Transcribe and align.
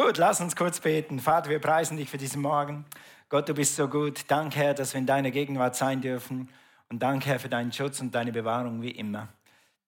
Gut, 0.00 0.16
lass 0.16 0.40
uns 0.40 0.54
kurz 0.54 0.78
beten. 0.78 1.18
Vater, 1.18 1.50
wir 1.50 1.58
preisen 1.58 1.96
dich 1.96 2.08
für 2.08 2.18
diesen 2.18 2.40
Morgen. 2.40 2.84
Gott, 3.28 3.48
du 3.48 3.54
bist 3.54 3.74
so 3.74 3.88
gut. 3.88 4.26
Danke, 4.28 4.60
Herr, 4.60 4.72
dass 4.72 4.94
wir 4.94 5.00
in 5.00 5.06
deiner 5.06 5.32
Gegenwart 5.32 5.74
sein 5.74 6.00
dürfen. 6.00 6.48
Und 6.88 7.02
danke, 7.02 7.30
Herr, 7.30 7.40
für 7.40 7.48
deinen 7.48 7.72
Schutz 7.72 8.00
und 8.00 8.14
deine 8.14 8.30
Bewahrung 8.30 8.80
wie 8.80 8.92
immer. 8.92 9.26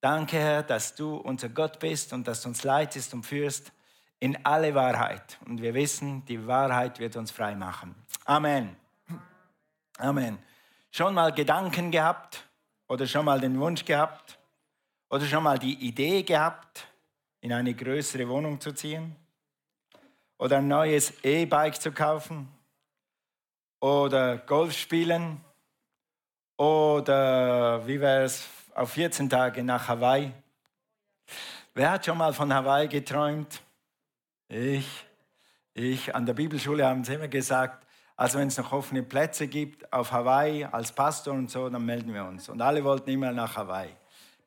Danke, 0.00 0.36
Herr, 0.36 0.64
dass 0.64 0.96
du 0.96 1.14
unser 1.14 1.48
Gott 1.48 1.78
bist 1.78 2.12
und 2.12 2.26
dass 2.26 2.42
du 2.42 2.48
uns 2.48 2.64
leitest 2.64 3.14
und 3.14 3.22
führst 3.22 3.70
in 4.18 4.36
alle 4.44 4.74
Wahrheit. 4.74 5.38
Und 5.46 5.62
wir 5.62 5.74
wissen, 5.74 6.24
die 6.24 6.44
Wahrheit 6.44 6.98
wird 6.98 7.14
uns 7.14 7.30
frei 7.30 7.54
machen. 7.54 7.94
Amen. 8.24 8.74
Amen. 9.96 10.40
Schon 10.90 11.14
mal 11.14 11.30
Gedanken 11.30 11.92
gehabt 11.92 12.48
oder 12.88 13.06
schon 13.06 13.26
mal 13.26 13.38
den 13.38 13.60
Wunsch 13.60 13.84
gehabt 13.84 14.40
oder 15.08 15.24
schon 15.24 15.44
mal 15.44 15.60
die 15.60 15.74
Idee 15.86 16.24
gehabt, 16.24 16.88
in 17.40 17.52
eine 17.52 17.74
größere 17.74 18.28
Wohnung 18.28 18.60
zu 18.60 18.72
ziehen? 18.72 19.14
Oder 20.40 20.56
ein 20.56 20.68
neues 20.68 21.12
E-Bike 21.22 21.78
zu 21.78 21.92
kaufen? 21.92 22.48
Oder 23.78 24.38
Golf 24.38 24.72
spielen? 24.72 25.44
Oder 26.56 27.86
wie 27.86 28.00
wäre 28.00 28.24
es 28.24 28.48
auf 28.74 28.92
14 28.92 29.28
Tage 29.28 29.62
nach 29.62 29.86
Hawaii? 29.86 30.32
Wer 31.74 31.90
hat 31.90 32.06
schon 32.06 32.16
mal 32.16 32.32
von 32.32 32.54
Hawaii 32.54 32.88
geträumt? 32.88 33.60
Ich. 34.48 35.04
Ich. 35.74 36.14
An 36.14 36.24
der 36.24 36.32
Bibelschule 36.32 36.86
haben 36.86 37.04
sie 37.04 37.14
immer 37.14 37.28
gesagt, 37.28 37.86
also 38.16 38.38
wenn 38.38 38.48
es 38.48 38.56
noch 38.56 38.72
offene 38.72 39.02
Plätze 39.02 39.46
gibt 39.46 39.92
auf 39.92 40.10
Hawaii 40.10 40.64
als 40.64 40.90
Pastor 40.90 41.34
und 41.34 41.50
so, 41.50 41.68
dann 41.68 41.84
melden 41.84 42.14
wir 42.14 42.24
uns. 42.24 42.48
Und 42.48 42.62
alle 42.62 42.82
wollten 42.82 43.10
immer 43.10 43.30
nach 43.32 43.56
Hawaii. 43.56 43.94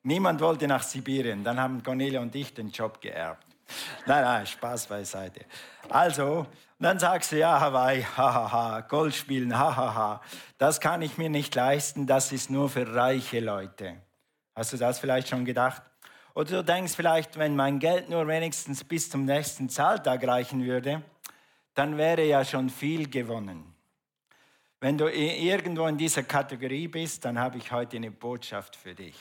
Niemand 0.02 0.40
wollte 0.40 0.66
nach 0.66 0.82
Sibirien. 0.82 1.44
Dann 1.44 1.60
haben 1.60 1.84
Cornelia 1.84 2.20
und 2.20 2.34
ich 2.34 2.52
den 2.52 2.70
Job 2.70 3.00
geerbt. 3.00 3.53
Nein, 4.06 4.22
nein, 4.22 4.46
Spaß 4.46 4.86
beiseite. 4.86 5.44
Also, 5.88 6.46
dann 6.78 6.98
sagst 6.98 7.32
du, 7.32 7.38
ja, 7.38 7.58
Hawaii, 7.60 8.02
hahaha, 8.16 8.80
Golf 8.82 9.16
spielen, 9.16 9.56
hahaha. 9.56 10.20
Das 10.58 10.80
kann 10.80 11.02
ich 11.02 11.18
mir 11.18 11.30
nicht 11.30 11.54
leisten, 11.54 12.06
das 12.06 12.32
ist 12.32 12.50
nur 12.50 12.68
für 12.68 12.94
reiche 12.94 13.40
Leute. 13.40 13.96
Hast 14.54 14.72
du 14.72 14.76
das 14.76 14.98
vielleicht 14.98 15.28
schon 15.28 15.44
gedacht? 15.44 15.82
Oder 16.34 16.50
du 16.50 16.64
denkst 16.64 16.94
vielleicht, 16.96 17.38
wenn 17.38 17.56
mein 17.56 17.78
Geld 17.78 18.08
nur 18.10 18.26
wenigstens 18.26 18.84
bis 18.84 19.08
zum 19.08 19.24
nächsten 19.24 19.68
Zahltag 19.68 20.26
reichen 20.26 20.64
würde, 20.64 21.02
dann 21.74 21.96
wäre 21.96 22.24
ja 22.24 22.44
schon 22.44 22.70
viel 22.70 23.08
gewonnen. 23.08 23.74
Wenn 24.80 24.98
du 24.98 25.08
irgendwo 25.08 25.86
in 25.86 25.96
dieser 25.96 26.24
Kategorie 26.24 26.88
bist, 26.88 27.24
dann 27.24 27.38
habe 27.38 27.56
ich 27.56 27.72
heute 27.72 27.96
eine 27.96 28.10
Botschaft 28.10 28.76
für 28.76 28.94
dich. 28.94 29.16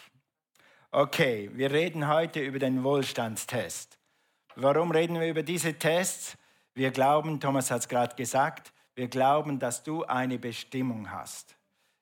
Okay, 0.92 1.50
wir 1.53 1.72
reden 1.72 2.08
heute 2.08 2.40
über 2.42 2.59
den 2.59 2.84
Wohlstandstest. 2.84 3.98
Warum 4.56 4.92
reden 4.92 5.20
wir 5.20 5.28
über 5.28 5.42
diese 5.42 5.73
Tests? 5.73 6.38
Wir 6.76 6.92
glauben, 6.92 7.40
Thomas 7.40 7.72
hat 7.72 7.82
es 7.82 7.88
gerade 7.88 8.16
gesagt, 8.16 8.72
wir 8.94 9.08
glauben, 9.08 9.58
dass 9.58 9.82
du 9.82 10.04
eine 10.04 10.38
Bestimmung 10.38 11.09
hast. 11.09 11.56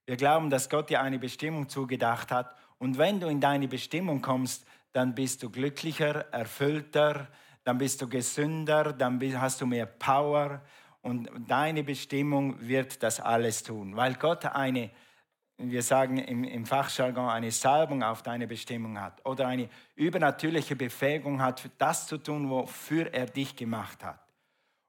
Wir 0.05 0.17
glauben, 0.17 0.49
dass 0.49 0.69
Gott 0.69 0.89
dir 0.89 1.02
eine 1.02 1.17
Bestimmung 1.17 1.69
zugedacht 1.69 2.29
hat. 2.29 2.53
Und 2.77 2.97
wenn 2.97 3.22
du 3.22 3.27
in 3.27 3.39
deine 3.39 3.69
Bestimmung 3.69 4.22
kommst, 4.22 4.66
dann 4.91 5.16
bist 5.16 5.44
du 5.44 5.49
glücklicher, 5.49 6.25
erfüllter, 6.33 7.29
dann 7.63 7.77
bist 7.77 8.02
du 8.02 8.09
gesünder, 8.09 8.91
dann 8.91 9.22
hast 9.39 9.61
du 9.61 9.66
mehr 9.66 9.85
Power. 9.85 10.61
Und 11.02 11.29
deine 11.47 11.83
Bestimmung 11.83 12.59
wird 12.59 13.02
das 13.02 13.22
alles 13.22 13.63
tun, 13.63 13.95
weil 13.95 14.16
Gott 14.16 14.45
eine 14.45 14.89
wir 15.69 15.83
sagen 15.83 16.17
im, 16.17 16.43
im 16.43 16.65
Fachjargon, 16.65 17.29
eine 17.29 17.51
Salbung 17.51 18.01
auf 18.01 18.23
deine 18.23 18.47
Bestimmung 18.47 18.99
hat 18.99 19.23
oder 19.25 19.47
eine 19.47 19.69
übernatürliche 19.95 20.75
Befähigung 20.75 21.41
hat, 21.41 21.69
das 21.77 22.07
zu 22.07 22.17
tun, 22.17 22.49
wofür 22.49 23.13
er 23.13 23.25
dich 23.25 23.55
gemacht 23.55 24.03
hat. 24.03 24.19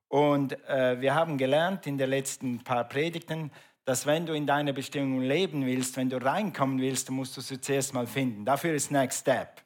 Und 0.08 0.52
äh, 0.68 1.00
wir 1.00 1.14
haben 1.14 1.38
gelernt 1.38 1.86
in 1.86 1.98
den 1.98 2.10
letzten 2.10 2.62
paar 2.62 2.84
Predigten, 2.84 3.50
dass 3.84 4.06
wenn 4.06 4.26
du 4.26 4.34
in 4.34 4.46
deiner 4.46 4.72
Bestimmung 4.72 5.20
leben 5.20 5.66
willst, 5.66 5.96
wenn 5.96 6.08
du 6.08 6.22
reinkommen 6.22 6.80
willst, 6.80 7.10
musst 7.10 7.36
du 7.36 7.40
sie 7.40 7.60
zuerst 7.60 7.94
mal 7.94 8.06
finden. 8.06 8.44
Dafür 8.44 8.74
ist 8.74 8.90
Next 8.90 9.20
Step. 9.20 9.62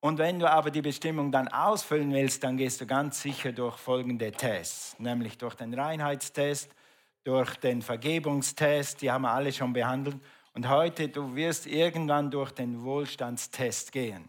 Und 0.00 0.18
wenn 0.18 0.38
du 0.38 0.50
aber 0.50 0.70
die 0.70 0.82
Bestimmung 0.82 1.32
dann 1.32 1.48
ausfüllen 1.48 2.12
willst, 2.12 2.44
dann 2.44 2.58
gehst 2.58 2.80
du 2.80 2.86
ganz 2.86 3.22
sicher 3.22 3.52
durch 3.52 3.78
folgende 3.78 4.30
Tests, 4.32 4.98
nämlich 4.98 5.38
durch 5.38 5.54
den 5.54 5.72
Reinheitstest, 5.72 6.70
durch 7.24 7.56
den 7.56 7.82
Vergebungstest, 7.82 9.02
die 9.02 9.10
haben 9.10 9.22
wir 9.22 9.32
alle 9.32 9.52
schon 9.52 9.72
behandelt. 9.72 10.16
Und 10.52 10.68
heute, 10.68 11.08
du 11.08 11.34
wirst 11.34 11.66
irgendwann 11.66 12.30
durch 12.30 12.52
den 12.52 12.84
Wohlstandstest 12.84 13.90
gehen. 13.90 14.28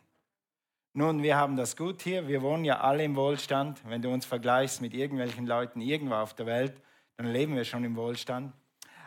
Nun, 0.94 1.22
wir 1.22 1.36
haben 1.36 1.58
das 1.58 1.76
gut 1.76 2.02
hier, 2.02 2.28
wir 2.28 2.42
wohnen 2.42 2.64
ja 2.64 2.80
alle 2.80 3.04
im 3.04 3.18
Wohlstand. 3.18 3.82
Wenn 3.86 4.02
du 4.02 4.10
uns 4.10 4.26
vergleichst 4.26 4.82
mit 4.82 4.94
irgendwelchen 4.94 5.46
Leuten 5.46 5.82
irgendwo 5.82 6.16
auf 6.16 6.34
der 6.34 6.46
Welt, 6.46 6.82
dann 7.18 7.28
leben 7.28 7.56
wir 7.56 7.66
schon 7.66 7.84
im 7.84 7.98
Wohlstand. 7.98 8.54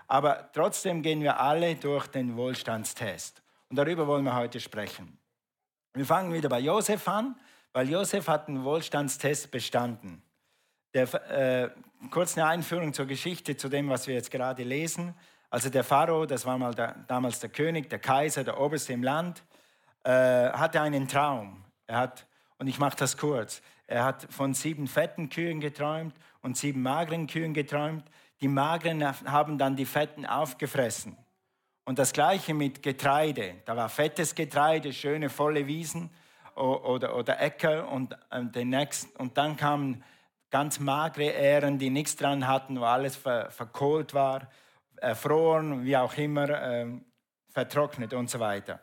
Aber 0.07 0.51
trotzdem 0.53 1.03
gehen 1.03 1.23
wir 1.23 1.41
alle 1.41 1.75
durch 1.77 2.07
den 2.07 2.37
Wohlstandstest. 2.37 3.43
Und 3.71 3.77
darüber 3.77 4.07
wollen 4.07 4.25
wir 4.25 4.37
heute 4.37 4.61
sprechen. 4.61 5.19
Wir 5.95 6.05
fangen 6.05 6.33
wieder 6.33 6.49
bei 6.49 6.61
Josef 6.61 7.09
an, 7.09 7.37
weil 7.73 7.89
Josef 7.89 8.29
hat 8.29 8.49
den 8.49 8.65
Wohlstandstest 8.65 9.51
bestanden. 9.51 10.23
Der, 10.95 11.13
äh, 11.31 11.71
kurz 12.11 12.37
eine 12.37 12.47
Einführung 12.47 12.93
zur 12.93 13.07
Geschichte, 13.07 13.57
zu 13.57 13.69
dem, 13.69 13.89
was 13.89 14.07
wir 14.07 14.15
jetzt 14.15 14.31
gerade 14.31 14.63
lesen. 14.63 15.15
Also 15.51 15.71
der 15.71 15.85
Pharao, 15.85 16.27
das 16.27 16.45
war 16.47 16.59
mal 16.59 16.75
der, 16.75 16.95
damals 17.07 17.41
der 17.41 17.51
König, 17.51 17.89
der 17.91 17.99
Kaiser, 17.99 18.45
der 18.45 18.61
Oberste 18.61 18.93
im 18.93 19.03
Land, 19.03 19.43
äh, 20.05 20.11
hatte 20.11 20.81
einen 20.81 21.09
Traum. 21.09 21.65
Er 21.87 21.99
hat, 21.99 22.27
und 22.59 22.69
ich 22.69 22.79
mache 22.79 22.97
das 22.97 23.17
kurz, 23.17 23.63
er 23.87 24.05
hat 24.05 24.27
von 24.31 24.55
sieben 24.55 24.87
fetten 24.87 25.31
Kühen 25.31 25.61
geträumt 25.61 26.15
und 26.43 26.57
sieben 26.57 26.83
mageren 26.83 27.27
Kühen 27.27 27.55
geträumt. 27.55 28.05
Die 28.41 28.49
mageren 28.49 29.03
haben 29.31 29.59
dann 29.59 29.77
die 29.77 29.87
fetten 29.87 30.27
aufgefressen. 30.27 31.17
Und 31.85 31.99
das 31.99 32.13
gleiche 32.13 32.53
mit 32.53 32.83
Getreide. 32.83 33.55
Da 33.65 33.75
war 33.75 33.89
fettes 33.89 34.35
Getreide, 34.35 34.93
schöne 34.93 35.31
volle 35.31 35.67
Wiesen 35.67 36.11
oder, 36.55 37.17
oder 37.17 37.41
Äcker 37.41 37.91
und, 37.91 38.13
äh, 38.31 38.45
den 38.45 38.69
nächsten, 38.69 39.17
und 39.17 39.39
dann 39.39 39.57
kamen 39.57 40.05
ganz 40.51 40.79
magere 40.81 41.31
Ähren, 41.31 41.79
die 41.79 41.91
nichts 41.91 42.17
dran 42.17 42.47
hatten, 42.47 42.81
wo 42.81 42.85
alles 42.85 43.17
ver 43.17 43.51
verkohlt 43.51 44.15
war, 44.15 44.49
erfroren, 44.97 45.85
wie 45.85 45.97
auch 45.97 46.17
immer, 46.17 46.49
äh, 46.49 46.87
vertrocknet 47.51 48.15
und 48.15 48.31
so 48.31 48.41
weiter. 48.41 48.81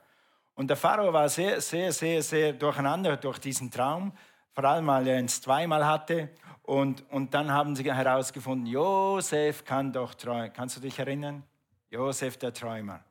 Und 0.56 0.70
der 0.70 0.78
Pharao 0.78 1.12
war 1.12 1.28
sehr, 1.28 1.60
sehr, 1.60 1.92
sehr, 1.92 2.22
sehr 2.24 2.54
durcheinander 2.54 3.18
durch 3.18 3.40
diesen 3.40 3.70
Traum, 3.70 4.14
vor 4.54 4.64
allem 4.64 4.88
weil 4.88 5.08
er 5.08 5.24
es 5.24 5.42
zweimal 5.42 5.86
hatte. 5.86 6.30
Und, 6.64 7.04
und 7.12 7.34
dann 7.34 7.52
haben 7.52 7.76
sie 7.76 7.84
herausgefunden, 7.92 8.66
Josef 8.66 9.66
kann 9.66 9.92
doch 9.92 10.14
träumen. 10.14 10.52
Kannst 10.54 10.78
du 10.78 10.82
dich 10.82 10.98
erinnern? 10.98 11.44
Josef 11.90 12.38
der 12.38 12.54
Träumer. 12.54 13.04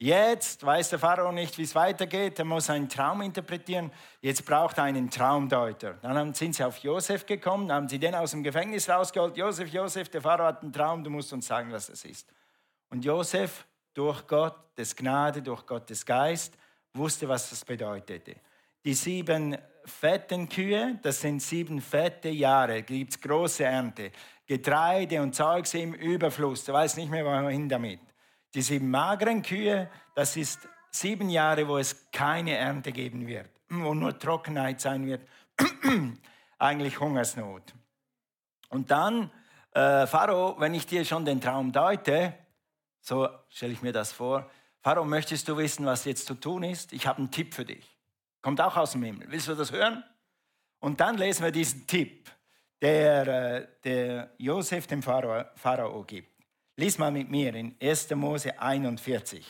Jetzt 0.00 0.64
weiß 0.64 0.90
der 0.90 1.00
Pharao 1.00 1.32
nicht, 1.32 1.58
wie 1.58 1.64
es 1.64 1.74
weitergeht. 1.74 2.38
Er 2.38 2.44
muss 2.44 2.70
einen 2.70 2.88
Traum 2.88 3.20
interpretieren. 3.20 3.90
Jetzt 4.20 4.46
braucht 4.46 4.78
er 4.78 4.84
einen 4.84 5.10
Traumdeuter. 5.10 5.94
Dann 5.94 6.34
sind 6.34 6.54
sie 6.54 6.62
auf 6.62 6.78
Josef 6.78 7.26
gekommen, 7.26 7.72
haben 7.72 7.88
sie 7.88 7.98
den 7.98 8.14
aus 8.14 8.30
dem 8.30 8.44
Gefängnis 8.44 8.88
rausgeholt. 8.88 9.36
Josef, 9.36 9.68
Josef, 9.70 10.08
der 10.08 10.22
Pharao 10.22 10.46
hat 10.46 10.62
einen 10.62 10.72
Traum, 10.72 11.02
du 11.02 11.10
musst 11.10 11.32
uns 11.32 11.48
sagen, 11.48 11.72
was 11.72 11.88
es 11.88 12.04
ist. 12.04 12.32
Und 12.90 13.04
Josef, 13.04 13.66
durch 13.92 14.24
Gottes 14.28 14.94
Gnade, 14.94 15.42
durch 15.42 15.66
Gottes 15.66 16.06
Geist, 16.06 16.56
wusste, 16.94 17.28
was 17.28 17.50
das 17.50 17.64
bedeutete. 17.64 18.36
Die 18.84 18.94
sieben 18.94 19.58
fetten 19.84 20.48
Kühe, 20.48 20.96
das 21.02 21.20
sind 21.20 21.42
sieben 21.42 21.80
fette 21.80 22.28
Jahre, 22.28 22.82
gibt 22.82 23.10
es 23.10 23.20
große 23.20 23.64
Ernte. 23.64 24.12
Getreide 24.46 25.20
und 25.20 25.34
Zeugs 25.34 25.74
im 25.74 25.92
Überfluss, 25.94 26.68
er 26.68 26.74
weiß 26.74 26.96
nicht 26.98 27.10
mehr, 27.10 27.24
wohin 27.24 27.68
damit. 27.68 28.00
Die 28.54 28.62
sieben 28.62 28.90
mageren 28.90 29.42
Kühe, 29.42 29.90
das 30.14 30.36
ist 30.36 30.68
sieben 30.90 31.28
Jahre, 31.28 31.68
wo 31.68 31.78
es 31.78 32.10
keine 32.10 32.56
Ernte 32.56 32.92
geben 32.92 33.26
wird, 33.26 33.50
wo 33.68 33.94
nur 33.94 34.18
Trockenheit 34.18 34.80
sein 34.80 35.06
wird, 35.06 35.26
eigentlich 36.58 36.98
Hungersnot. 36.98 37.74
Und 38.70 38.90
dann, 38.90 39.30
äh, 39.72 40.06
Pharao, 40.06 40.56
wenn 40.58 40.74
ich 40.74 40.86
dir 40.86 41.04
schon 41.04 41.24
den 41.24 41.40
Traum 41.40 41.72
deute, 41.72 42.34
so 43.00 43.28
stelle 43.48 43.72
ich 43.72 43.82
mir 43.82 43.92
das 43.92 44.12
vor, 44.12 44.50
Pharao, 44.80 45.04
möchtest 45.04 45.48
du 45.48 45.56
wissen, 45.56 45.84
was 45.86 46.04
jetzt 46.04 46.26
zu 46.26 46.34
tun 46.34 46.62
ist? 46.62 46.92
Ich 46.92 47.06
habe 47.06 47.18
einen 47.18 47.30
Tipp 47.30 47.54
für 47.54 47.64
dich. 47.64 47.96
Kommt 48.40 48.60
auch 48.60 48.76
aus 48.76 48.92
dem 48.92 49.02
Himmel. 49.02 49.30
Willst 49.30 49.48
du 49.48 49.54
das 49.54 49.72
hören? 49.72 50.04
Und 50.80 51.00
dann 51.00 51.16
lesen 51.16 51.44
wir 51.44 51.50
diesen 51.50 51.86
Tipp, 51.86 52.30
der, 52.80 53.26
äh, 53.26 53.68
der 53.84 54.30
Josef 54.38 54.86
dem 54.86 55.02
Pharao, 55.02 55.44
Pharao 55.56 56.04
gibt. 56.04 56.37
Lies 56.80 56.96
mal 56.96 57.10
mit 57.10 57.28
mir 57.28 57.52
in 57.56 57.74
1. 57.82 58.10
Mose 58.10 58.56
41. 58.56 59.44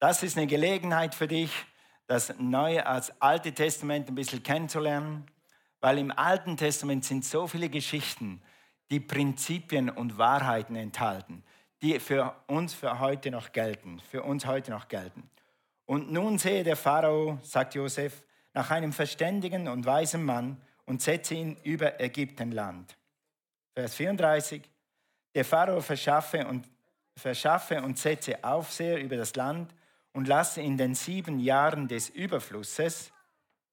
Das 0.00 0.24
ist 0.24 0.36
eine 0.36 0.48
Gelegenheit 0.48 1.14
für 1.14 1.28
dich, 1.28 1.52
das 2.08 2.34
Neue 2.40 2.84
als 2.84 3.12
Alte 3.22 3.52
Testament 3.52 4.08
ein 4.08 4.16
bisschen 4.16 4.42
kennenzulernen, 4.42 5.24
weil 5.80 5.98
im 5.98 6.10
Alten 6.10 6.56
Testament 6.56 7.04
sind 7.04 7.24
so 7.24 7.46
viele 7.46 7.68
Geschichten, 7.68 8.42
die 8.90 8.98
Prinzipien 8.98 9.88
und 9.88 10.18
Wahrheiten 10.18 10.74
enthalten, 10.74 11.44
die 11.80 12.00
für 12.00 12.34
uns 12.48 12.74
für 12.74 12.98
heute 12.98 13.30
noch 13.30 13.52
gelten, 13.52 14.00
für 14.00 14.24
uns 14.24 14.44
heute 14.44 14.72
noch 14.72 14.88
gelten. 14.88 15.30
Und 15.86 16.10
nun 16.10 16.38
sehe 16.38 16.64
der 16.64 16.74
Pharao, 16.74 17.38
sagt 17.42 17.76
Josef, 17.76 18.24
nach 18.52 18.72
einem 18.72 18.92
verständigen 18.92 19.68
und 19.68 19.86
weisen 19.86 20.24
Mann 20.24 20.60
und 20.86 21.02
setze 21.02 21.34
ihn 21.34 21.56
über 21.62 22.00
Ägyptenland. 22.00 22.98
Vers 23.76 23.94
34. 23.94 24.68
Der 25.38 25.44
Pharao 25.44 25.80
verschaffe 25.80 26.44
und, 26.48 26.68
verschaffe 27.14 27.80
und 27.80 27.96
setze 27.96 28.42
Aufseher 28.42 29.00
über 29.00 29.16
das 29.16 29.36
Land 29.36 29.72
und 30.12 30.26
lasse 30.26 30.60
in 30.60 30.76
den 30.76 30.96
sieben 30.96 31.38
Jahren 31.38 31.86
des 31.86 32.08
Überflusses 32.08 33.12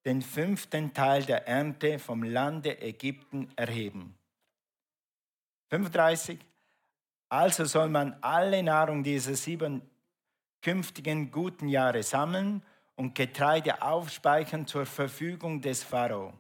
den 0.06 0.22
fünften 0.22 0.94
Teil 0.94 1.24
der 1.24 1.48
Ernte 1.48 1.98
vom 1.98 2.22
Lande 2.22 2.80
Ägypten 2.80 3.52
erheben. 3.56 4.16
35. 5.72 6.38
Also 7.30 7.66
soll 7.66 7.90
man 7.90 8.16
alle 8.22 8.62
Nahrung 8.62 9.02
dieser 9.02 9.34
sieben 9.34 9.82
künftigen 10.62 11.32
guten 11.32 11.68
Jahre 11.68 12.04
sammeln 12.04 12.62
und 12.94 13.16
Getreide 13.16 13.82
aufspeichern 13.82 14.68
zur 14.68 14.86
Verfügung 14.86 15.62
des 15.62 15.84
Pharao 15.84 16.32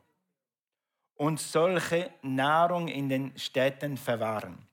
und 1.15 1.39
solche 1.39 2.11
Nahrung 2.21 2.89
in 2.89 3.09
den 3.09 3.35
Städten 3.39 3.97
verwahren. 3.97 4.67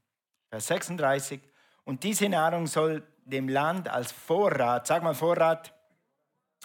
Vers 0.52 0.66
36. 0.66 1.40
Und 1.84 2.04
diese 2.04 2.28
Nahrung 2.28 2.66
soll 2.66 3.02
dem 3.24 3.48
Land 3.48 3.88
als 3.88 4.12
Vorrat, 4.12 4.86
sag 4.86 5.02
mal 5.02 5.14
Vorrat, 5.14 5.72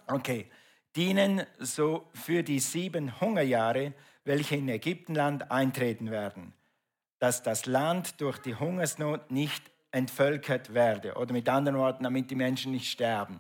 okay, 0.08 0.52
dienen 0.98 1.44
so 1.58 2.10
für 2.14 2.44
die 2.44 2.60
sieben 2.60 3.22
Hungerjahre, 3.22 3.94
welche 4.26 4.58
in 4.58 4.68
Ägyptenland 4.68 5.52
eintreten 5.52 6.12
werden, 6.12 6.54
dass 7.20 7.44
das 7.44 7.66
Land 7.66 8.20
durch 8.20 8.40
die 8.40 8.56
Hungersnot 8.56 9.32
nicht 9.32 9.72
entvölkert 9.92 10.74
werde. 10.74 11.14
Oder 11.14 11.32
mit 11.32 11.48
anderen 11.48 11.78
Worten, 11.78 12.04
damit 12.04 12.30
die 12.30 12.36
Menschen 12.36 12.74
nicht 12.74 12.92
sterben. 12.92 13.40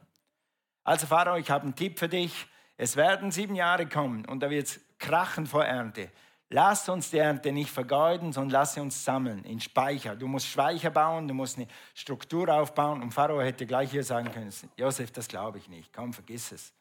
Also 0.85 1.07
Pharao, 1.07 1.35
ich 1.35 1.50
habe 1.50 1.65
einen 1.65 1.75
Tipp 1.75 2.00
für 2.00 2.07
dich. 2.07 2.47
Es 2.77 2.95
werden 2.95 3.31
sieben 3.31 3.55
Jahre 3.55 3.85
kommen 3.85 4.23
und 4.25 4.39
da 4.39 4.50
wird 4.50 4.67
es 4.67 4.79
krachen 4.97 5.45
vor 5.45 5.65
Ernte. 5.65 6.09
Lass 6.49 6.88
uns 6.88 7.09
die 7.11 7.17
Ernte 7.17 7.51
nicht 7.51 7.69
vergeuden, 7.69 8.31
sondern 8.31 8.51
lass 8.51 8.73
sie 8.73 8.79
uns 8.79 9.03
sammeln 9.03 9.44
in 9.44 9.59
Speicher. 9.59 10.15
Du 10.15 10.27
musst 10.27 10.47
Speicher 10.47 10.89
bauen, 10.89 11.27
du 11.27 11.33
musst 11.33 11.57
eine 11.57 11.67
Struktur 11.94 12.47
aufbauen. 12.49 13.01
Und 13.01 13.11
Pharao 13.11 13.41
hätte 13.41 13.65
gleich 13.65 13.91
hier 13.91 14.03
sagen 14.03 14.31
können, 14.31 14.53
Josef, 14.77 15.11
das 15.11 15.27
glaube 15.27 15.57
ich 15.57 15.67
nicht. 15.67 15.91
Komm, 15.91 16.13
vergiss 16.13 16.53
es. 16.53 16.73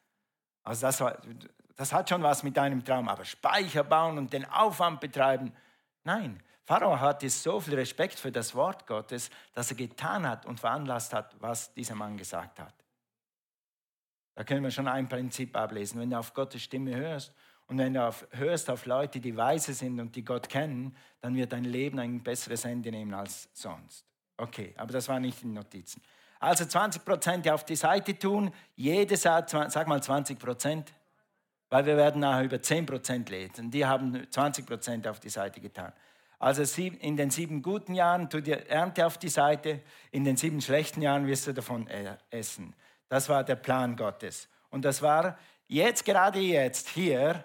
Also 0.63 0.87
das, 0.87 1.01
war, 1.01 1.17
das 1.75 1.91
hat 1.91 2.07
schon 2.07 2.23
was 2.23 2.43
mit 2.43 2.55
deinem 2.55 2.83
Traum. 2.85 3.09
Aber 3.09 3.25
Speicher 3.25 3.83
bauen 3.83 4.17
und 4.17 4.31
den 4.31 4.45
Aufwand 4.45 5.01
betreiben, 5.01 5.51
nein. 6.03 6.41
Pharao 6.63 6.99
hatte 6.99 7.29
so 7.29 7.59
viel 7.59 7.75
Respekt 7.75 8.19
für 8.19 8.31
das 8.31 8.55
Wort 8.55 8.87
Gottes, 8.87 9.29
dass 9.53 9.71
er 9.71 9.77
getan 9.77 10.27
hat 10.27 10.45
und 10.45 10.59
veranlasst 10.59 11.13
hat, 11.13 11.35
was 11.39 11.73
dieser 11.73 11.95
Mann 11.95 12.17
gesagt 12.17 12.59
hat. 12.59 12.73
Da 14.35 14.43
können 14.43 14.63
wir 14.63 14.71
schon 14.71 14.87
ein 14.87 15.09
Prinzip 15.09 15.55
ablesen. 15.57 15.99
Wenn 15.99 16.09
du 16.09 16.19
auf 16.19 16.33
Gottes 16.33 16.61
Stimme 16.61 16.95
hörst 16.95 17.33
und 17.67 17.77
wenn 17.77 17.93
du 17.93 18.05
auf, 18.05 18.25
hörst 18.31 18.69
auf 18.69 18.85
Leute, 18.85 19.19
die 19.19 19.35
weise 19.35 19.73
sind 19.73 19.99
und 19.99 20.15
die 20.15 20.23
Gott 20.23 20.47
kennen, 20.47 20.95
dann 21.19 21.35
wird 21.35 21.51
dein 21.51 21.65
Leben 21.65 21.99
ein 21.99 22.23
besseres 22.23 22.63
Ende 22.65 22.91
nehmen 22.91 23.13
als 23.13 23.49
sonst. 23.53 24.05
Okay, 24.37 24.73
aber 24.77 24.93
das 24.93 25.09
war 25.09 25.19
nicht 25.19 25.43
in 25.43 25.53
Notizen. 25.53 26.01
Also 26.39 26.65
20 26.65 27.03
Prozent 27.03 27.49
auf 27.49 27.65
die 27.65 27.75
Seite 27.75 28.17
tun, 28.17 28.51
jede 28.75 29.17
Saat, 29.17 29.49
sag 29.49 29.87
mal 29.87 30.01
20 30.01 30.39
Prozent, 30.39 30.93
weil 31.69 31.85
wir 31.85 31.97
werden 31.97 32.21
nachher 32.21 32.43
über 32.43 32.61
10 32.61 32.85
Prozent 32.85 33.29
lesen. 33.29 33.71
Die 33.71 33.85
haben 33.85 34.25
20 34.29 34.65
Prozent 34.65 35.07
auf 35.07 35.19
die 35.19 35.29
Seite 35.29 35.59
getan. 35.59 35.91
Also 36.39 36.81
in 36.81 37.17
den 37.17 37.31
sieben 37.31 37.63
guten 37.63 37.95
Jahren 37.95 38.29
tu 38.29 38.39
dir 38.39 38.69
Ernte 38.69 39.05
auf 39.05 39.17
die 39.17 39.29
Seite, 39.29 39.81
in 40.11 40.23
den 40.23 40.37
sieben 40.37 40.61
schlechten 40.61 41.01
Jahren 41.01 41.25
wirst 41.25 41.47
du 41.47 41.53
davon 41.53 41.87
äh, 41.87 42.15
essen. 42.29 42.75
Das 43.09 43.27
war 43.27 43.43
der 43.43 43.55
Plan 43.55 43.95
Gottes. 43.95 44.47
Und 44.69 44.85
das 44.85 45.01
war 45.01 45.37
jetzt, 45.67 46.05
gerade 46.05 46.39
jetzt, 46.39 46.89
hier, 46.89 47.43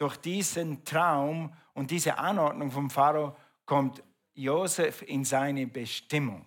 durch 0.00 0.16
diesen 0.16 0.82
Traum 0.84 1.52
und 1.74 1.90
diese 1.90 2.16
Anordnung 2.18 2.70
vom 2.70 2.88
Pharao 2.88 3.36
kommt 3.66 4.02
Josef 4.32 5.02
in 5.02 5.24
seine 5.24 5.66
Bestimmung. 5.66 6.46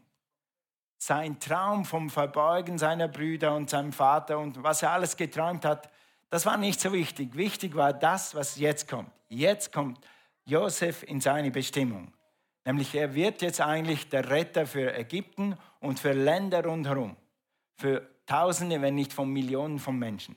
Sein 0.97 1.39
Traum 1.39 1.85
vom 1.85 2.09
Verbeugen 2.09 2.79
seiner 2.79 3.07
Brüder 3.07 3.55
und 3.55 3.69
seinem 3.69 3.93
Vater 3.93 4.39
und 4.39 4.63
was 4.63 4.81
er 4.81 4.91
alles 4.91 5.15
geträumt 5.15 5.65
hat, 5.65 5.89
das 6.31 6.47
war 6.47 6.57
nicht 6.57 6.79
so 6.79 6.91
wichtig. 6.91 7.35
Wichtig 7.35 7.75
war 7.75 7.93
das, 7.93 8.33
was 8.33 8.57
jetzt 8.57 8.89
kommt. 8.89 9.11
Jetzt 9.29 9.71
kommt 9.71 9.99
Josef 10.45 11.03
in 11.03 11.21
seine 11.21 11.51
Bestimmung. 11.51 12.11
Nämlich 12.65 12.95
er 12.95 13.13
wird 13.13 13.43
jetzt 13.43 13.61
eigentlich 13.61 14.09
der 14.09 14.31
Retter 14.31 14.65
für 14.65 14.95
Ägypten 14.95 15.55
und 15.79 15.99
für 15.99 16.13
Länder 16.13 16.65
rundherum. 16.65 17.15
Für 17.75 18.09
Tausende, 18.25 18.81
wenn 18.81 18.95
nicht 18.95 19.13
von 19.13 19.29
Millionen 19.29 19.77
von 19.77 19.99
Menschen 19.99 20.35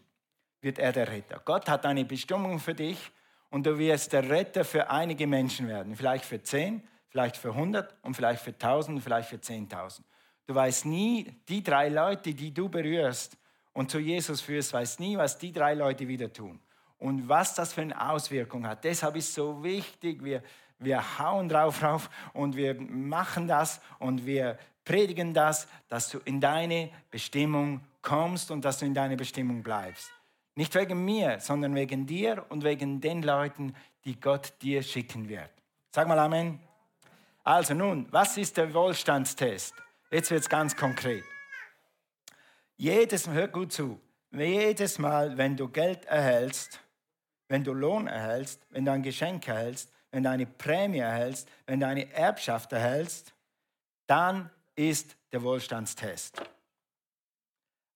wird 0.61 0.79
er 0.79 0.93
der 0.93 1.09
Retter. 1.09 1.41
Gott 1.45 1.69
hat 1.69 1.87
eine 1.87 2.05
Bestimmung 2.05 2.59
für 2.59 2.75
dich 2.75 3.11
und 3.51 3.67
du 3.67 3.79
wirst 3.79 4.13
der 4.13 4.29
Retter 4.29 4.65
für 4.65 4.91
einige 4.91 5.27
Menschen 5.27 5.69
werden. 5.69 5.95
Vielleicht 5.97 6.25
für 6.25 6.43
zehn, 6.43 6.83
vielleicht 7.09 7.37
für 7.37 7.55
hundert 7.55 7.95
und 8.03 8.15
vielleicht 8.15 8.43
für 8.43 8.57
tausend, 8.57 9.03
vielleicht 9.03 9.29
für 9.29 9.41
zehntausend. 9.41 10.07
Du 10.47 10.55
weißt 10.55 10.87
nie, 10.87 11.35
die 11.49 11.63
drei 11.63 11.89
Leute, 11.89 12.35
die 12.35 12.53
du 12.53 12.69
berührst 12.69 13.37
und 13.73 13.91
zu 13.91 13.99
Jesus 13.99 14.41
führst, 14.41 14.73
weißt 14.73 15.01
nie, 15.01 15.17
was 15.17 15.39
die 15.39 15.53
drei 15.53 15.75
Leute 15.75 16.07
wieder 16.07 16.33
tun 16.33 16.61
und 16.99 17.29
was 17.29 17.55
das 17.55 17.73
für 17.73 17.83
eine 17.83 18.11
Auswirkung 18.11 18.67
hat. 18.67 18.85
Deshalb 18.85 19.17
ist 19.17 19.29
es 19.29 19.35
so 19.35 19.63
wichtig, 19.63 20.23
wir, 20.23 20.43
wir 20.79 21.19
hauen 21.19 21.49
drauf 21.49 21.83
rauf 21.83 22.11
und 22.33 22.57
wir 22.57 22.75
machen 22.81 23.49
das 23.49 23.81
und 23.99 24.25
wir 24.25 24.59
predigen 24.85 25.35
das, 25.35 25.69
dass 25.89 26.09
du 26.09 26.19
in 26.25 26.41
deine 26.41 26.91
Bestimmung 27.11 27.81
kommst 28.03 28.51
und 28.51 28.65
dass 28.65 28.79
du 28.79 28.87
in 28.87 28.95
deine 28.95 29.17
Bestimmung 29.17 29.63
bleibst. 29.63 30.11
Nicht 30.57 30.75
wegen 30.75 31.05
mir, 31.05 31.39
sondern 31.39 31.75
wegen 31.75 32.07
dir 32.07 32.47
und 32.49 32.65
wegen 32.65 33.01
den 33.01 33.23
Leuten, 33.23 33.75
die 34.07 34.19
Gott 34.19 34.55
dir 34.63 34.83
schicken 34.83 35.29
wird. 35.29 35.51
Sag 35.95 36.09
mal 36.09 36.19
Amen. 36.19 36.59
Also 37.45 37.75
nun, 37.75 38.09
was 38.11 38.39
ist 38.39 38.57
der 38.57 38.73
Wohlstandstest? 38.73 39.75
Jetzt 40.11 40.31
wird 40.31 40.41
es 40.41 40.49
ganz 40.49 40.75
konkret. 40.75 41.23
Jedes, 42.79 43.29
hör 43.29 43.49
gut 43.49 43.71
zu, 43.71 44.01
jedes 44.33 44.99
Mal, 44.99 45.37
wenn 45.37 45.59
du 45.59 45.69
Geld 45.69 46.07
erhältst, 46.07 46.81
wenn 47.49 47.63
du 47.63 47.75
Lohn 47.75 48.07
erhältst, 48.07 48.67
wenn 48.71 48.87
du 48.87 48.93
ein 48.93 49.03
Geschenk 49.03 49.47
erhältst, 49.47 49.93
wenn 50.11 50.23
du 50.23 50.31
eine 50.31 50.47
Prämie 50.47 50.99
erhältst, 50.99 51.51
wenn 51.67 51.81
du 51.81 51.87
eine 51.87 52.11
Erbschaft 52.13 52.73
erhältst, 52.73 53.35
dann 54.07 54.51
ist 54.75 55.17
der 55.33 55.43
Wohlstandstest. 55.43 56.43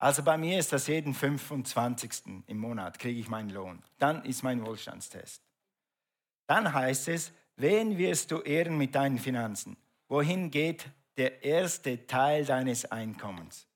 Also 0.00 0.22
bei 0.22 0.38
mir 0.38 0.58
ist 0.58 0.72
das 0.72 0.86
jeden 0.86 1.12
25. 1.12 2.44
im 2.46 2.56
Monat 2.56 2.98
kriege 2.98 3.20
ich 3.20 3.28
meinen 3.28 3.50
Lohn. 3.50 3.82
Dann 3.98 4.24
ist 4.24 4.42
mein 4.42 4.64
Wohlstandstest. 4.64 5.42
Dann 6.46 6.72
heißt 6.72 7.08
es, 7.08 7.32
wen 7.56 7.98
wirst 7.98 8.30
du 8.30 8.38
ehren 8.40 8.78
mit 8.78 8.94
deinen 8.94 9.18
Finanzen? 9.18 9.76
Wohin 10.08 10.50
geht 10.50 10.86
der 11.18 11.44
erste 11.44 12.06
Teil 12.06 12.46
deines 12.46 12.90
Einkommens? 12.90 13.66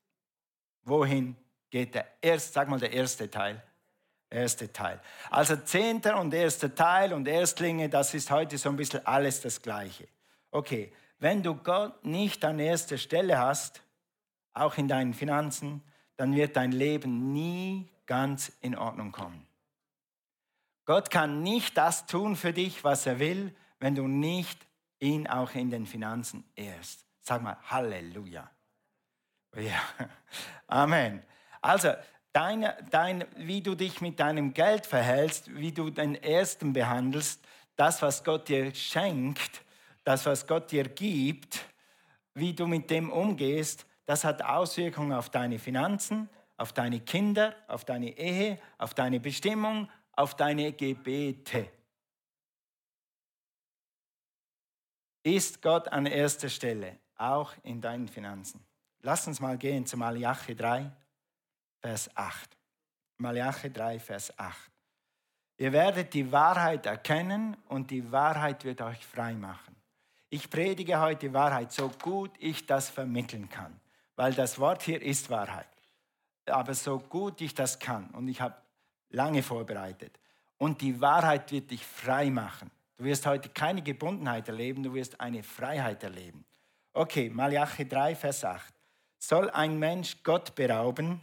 Wohin 0.83 1.35
geht 1.69 1.93
der 1.93 2.07
erste, 2.21 2.53
sag 2.53 2.69
mal 2.69 2.79
der 2.79 2.91
erste 2.91 3.29
Teil? 3.29 3.61
Erste 4.31 4.73
Teil. 4.73 4.99
Also 5.29 5.55
Zehnter 5.57 6.19
und 6.19 6.33
erster 6.33 6.73
Teil 6.73 7.13
und 7.13 7.27
Erstlinge, 7.27 7.87
das 7.87 8.15
ist 8.15 8.31
heute 8.31 8.57
so 8.57 8.69
ein 8.69 8.75
bisschen 8.75 9.05
alles 9.05 9.41
das 9.41 9.61
Gleiche. 9.61 10.07
Okay, 10.49 10.91
wenn 11.19 11.43
du 11.43 11.53
Gott 11.53 12.03
nicht 12.03 12.43
an 12.43 12.57
erster 12.57 12.97
Stelle 12.97 13.37
hast, 13.37 13.83
auch 14.53 14.75
in 14.77 14.87
deinen 14.87 15.13
Finanzen, 15.13 15.83
dann 16.17 16.35
wird 16.35 16.55
dein 16.55 16.71
Leben 16.71 17.33
nie 17.33 17.89
ganz 18.05 18.51
in 18.61 18.75
Ordnung 18.75 19.11
kommen. 19.11 19.45
Gott 20.85 21.09
kann 21.09 21.41
nicht 21.41 21.77
das 21.77 22.05
tun 22.05 22.35
für 22.35 22.53
dich, 22.53 22.83
was 22.83 23.05
er 23.05 23.19
will, 23.19 23.55
wenn 23.79 23.95
du 23.95 24.07
nicht 24.07 24.65
ihn 24.99 25.27
auch 25.27 25.53
in 25.55 25.69
den 25.69 25.85
Finanzen 25.85 26.43
ehrst. 26.55 27.05
Sag 27.21 27.41
mal 27.41 27.57
Halleluja. 27.63 28.49
Ja, 29.55 29.81
Amen. 30.67 31.23
Also, 31.61 31.93
dein, 32.33 32.71
dein, 32.91 33.25
wie 33.35 33.61
du 33.61 33.75
dich 33.75 34.01
mit 34.01 34.19
deinem 34.19 34.53
Geld 34.53 34.85
verhältst, 34.85 35.55
wie 35.55 35.71
du 35.71 35.89
den 35.89 36.15
Ersten 36.15 36.73
behandelst, 36.73 37.41
das, 37.75 38.01
was 38.01 38.23
Gott 38.23 38.47
dir 38.47 38.73
schenkt, 38.75 39.63
das, 40.03 40.25
was 40.25 40.45
Gott 40.45 40.71
dir 40.71 40.83
gibt, 40.83 41.65
wie 42.33 42.53
du 42.53 42.67
mit 42.67 42.89
dem 42.89 43.09
umgehst, 43.11 43.85
das 44.05 44.23
hat 44.23 44.43
Auswirkungen 44.43 45.13
auf 45.13 45.29
deine 45.29 45.59
Finanzen, 45.59 46.29
auf 46.57 46.73
deine 46.73 46.99
Kinder, 46.99 47.55
auf 47.67 47.85
deine 47.85 48.17
Ehe, 48.17 48.59
auf 48.77 48.93
deine 48.93 49.19
Bestimmung, 49.19 49.89
auf 50.13 50.35
deine 50.35 50.71
Gebete. 50.73 51.69
Ist 55.23 55.61
Gott 55.61 55.87
an 55.87 56.05
erster 56.05 56.49
Stelle, 56.49 56.99
auch 57.17 57.53
in 57.63 57.81
deinen 57.81 58.07
Finanzen? 58.07 58.63
Lass 59.01 59.27
uns 59.27 59.39
mal 59.39 59.57
gehen 59.57 59.85
zu 59.85 59.97
Malachi 59.97 60.55
3, 60.55 60.91
Vers 61.81 62.15
8. 62.15 62.57
Malachi 63.17 63.71
3, 63.71 63.99
Vers 63.99 64.37
8. 64.37 64.71
Ihr 65.57 65.71
werdet 65.71 66.13
die 66.13 66.31
Wahrheit 66.31 66.85
erkennen 66.85 67.57
und 67.69 67.89
die 67.89 68.11
Wahrheit 68.11 68.65
wird 68.65 68.81
euch 68.81 69.05
frei 69.05 69.33
machen. 69.33 69.75
Ich 70.29 70.49
predige 70.49 70.99
heute 70.99 71.29
die 71.29 71.33
Wahrheit, 71.33 71.71
so 71.71 71.89
gut 71.89 72.31
ich 72.39 72.65
das 72.65 72.89
vermitteln 72.89 73.49
kann 73.49 73.79
weil 74.15 74.33
das 74.33 74.59
Wort 74.59 74.83
hier 74.83 75.01
ist 75.01 75.29
Wahrheit. 75.29 75.67
Aber 76.47 76.73
so 76.73 76.99
gut 76.99 77.41
ich 77.41 77.53
das 77.53 77.79
kann, 77.79 78.09
und 78.11 78.27
ich 78.27 78.41
habe 78.41 78.55
lange 79.09 79.43
vorbereitet, 79.43 80.19
und 80.57 80.81
die 80.81 81.01
Wahrheit 81.01 81.51
wird 81.51 81.71
dich 81.71 81.85
frei 81.85 82.29
machen. 82.29 82.71
Du 82.97 83.03
wirst 83.03 83.25
heute 83.25 83.49
keine 83.49 83.81
Gebundenheit 83.81 84.47
erleben, 84.47 84.83
du 84.83 84.93
wirst 84.93 85.19
eine 85.19 85.43
Freiheit 85.43 86.03
erleben. 86.03 86.45
Okay, 86.93 87.29
Malachi 87.29 87.87
3, 87.87 88.15
Vers 88.15 88.45
8. 88.45 88.73
Soll 89.19 89.49
ein 89.49 89.77
Mensch 89.79 90.23
Gott 90.23 90.55
berauben? 90.55 91.19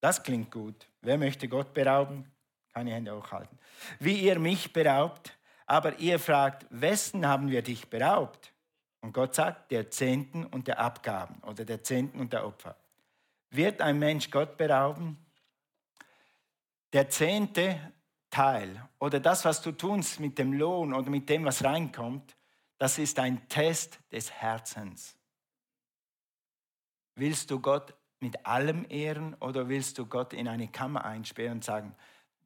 Das 0.00 0.22
klingt 0.22 0.50
gut. 0.50 0.88
Wer 1.00 1.16
möchte 1.16 1.48
Gott 1.48 1.72
berauben? 1.74 2.30
Keine 2.72 2.92
Hände 2.92 3.14
hochhalten. 3.16 3.58
Wie 4.00 4.18
ihr 4.18 4.38
mich 4.38 4.72
beraubt, 4.72 5.36
aber 5.66 5.98
ihr 5.98 6.18
fragt, 6.18 6.66
wessen 6.70 7.26
haben 7.26 7.50
wir 7.50 7.62
dich 7.62 7.88
beraubt? 7.88 8.53
Und 9.04 9.12
Gott 9.12 9.34
sagt, 9.34 9.70
der 9.70 9.90
Zehnten 9.90 10.46
und 10.46 10.66
der 10.66 10.78
Abgaben 10.78 11.38
oder 11.42 11.66
der 11.66 11.82
Zehnten 11.82 12.20
und 12.20 12.32
der 12.32 12.46
Opfer. 12.46 12.74
Wird 13.50 13.82
ein 13.82 13.98
Mensch 13.98 14.30
Gott 14.30 14.56
berauben? 14.56 15.18
Der 16.94 17.10
zehnte 17.10 17.92
Teil 18.30 18.88
oder 18.98 19.20
das, 19.20 19.44
was 19.44 19.60
du 19.60 19.72
tust 19.72 20.20
mit 20.20 20.38
dem 20.38 20.54
Lohn 20.54 20.94
oder 20.94 21.10
mit 21.10 21.28
dem, 21.28 21.44
was 21.44 21.62
reinkommt, 21.62 22.34
das 22.78 22.96
ist 22.96 23.18
ein 23.18 23.46
Test 23.50 23.98
des 24.10 24.32
Herzens. 24.32 25.14
Willst 27.14 27.50
du 27.50 27.60
Gott 27.60 27.92
mit 28.20 28.46
allem 28.46 28.86
ehren 28.88 29.34
oder 29.34 29.68
willst 29.68 29.98
du 29.98 30.06
Gott 30.06 30.32
in 30.32 30.48
eine 30.48 30.68
Kammer 30.68 31.04
einsperren 31.04 31.58
und 31.58 31.64
sagen, 31.64 31.94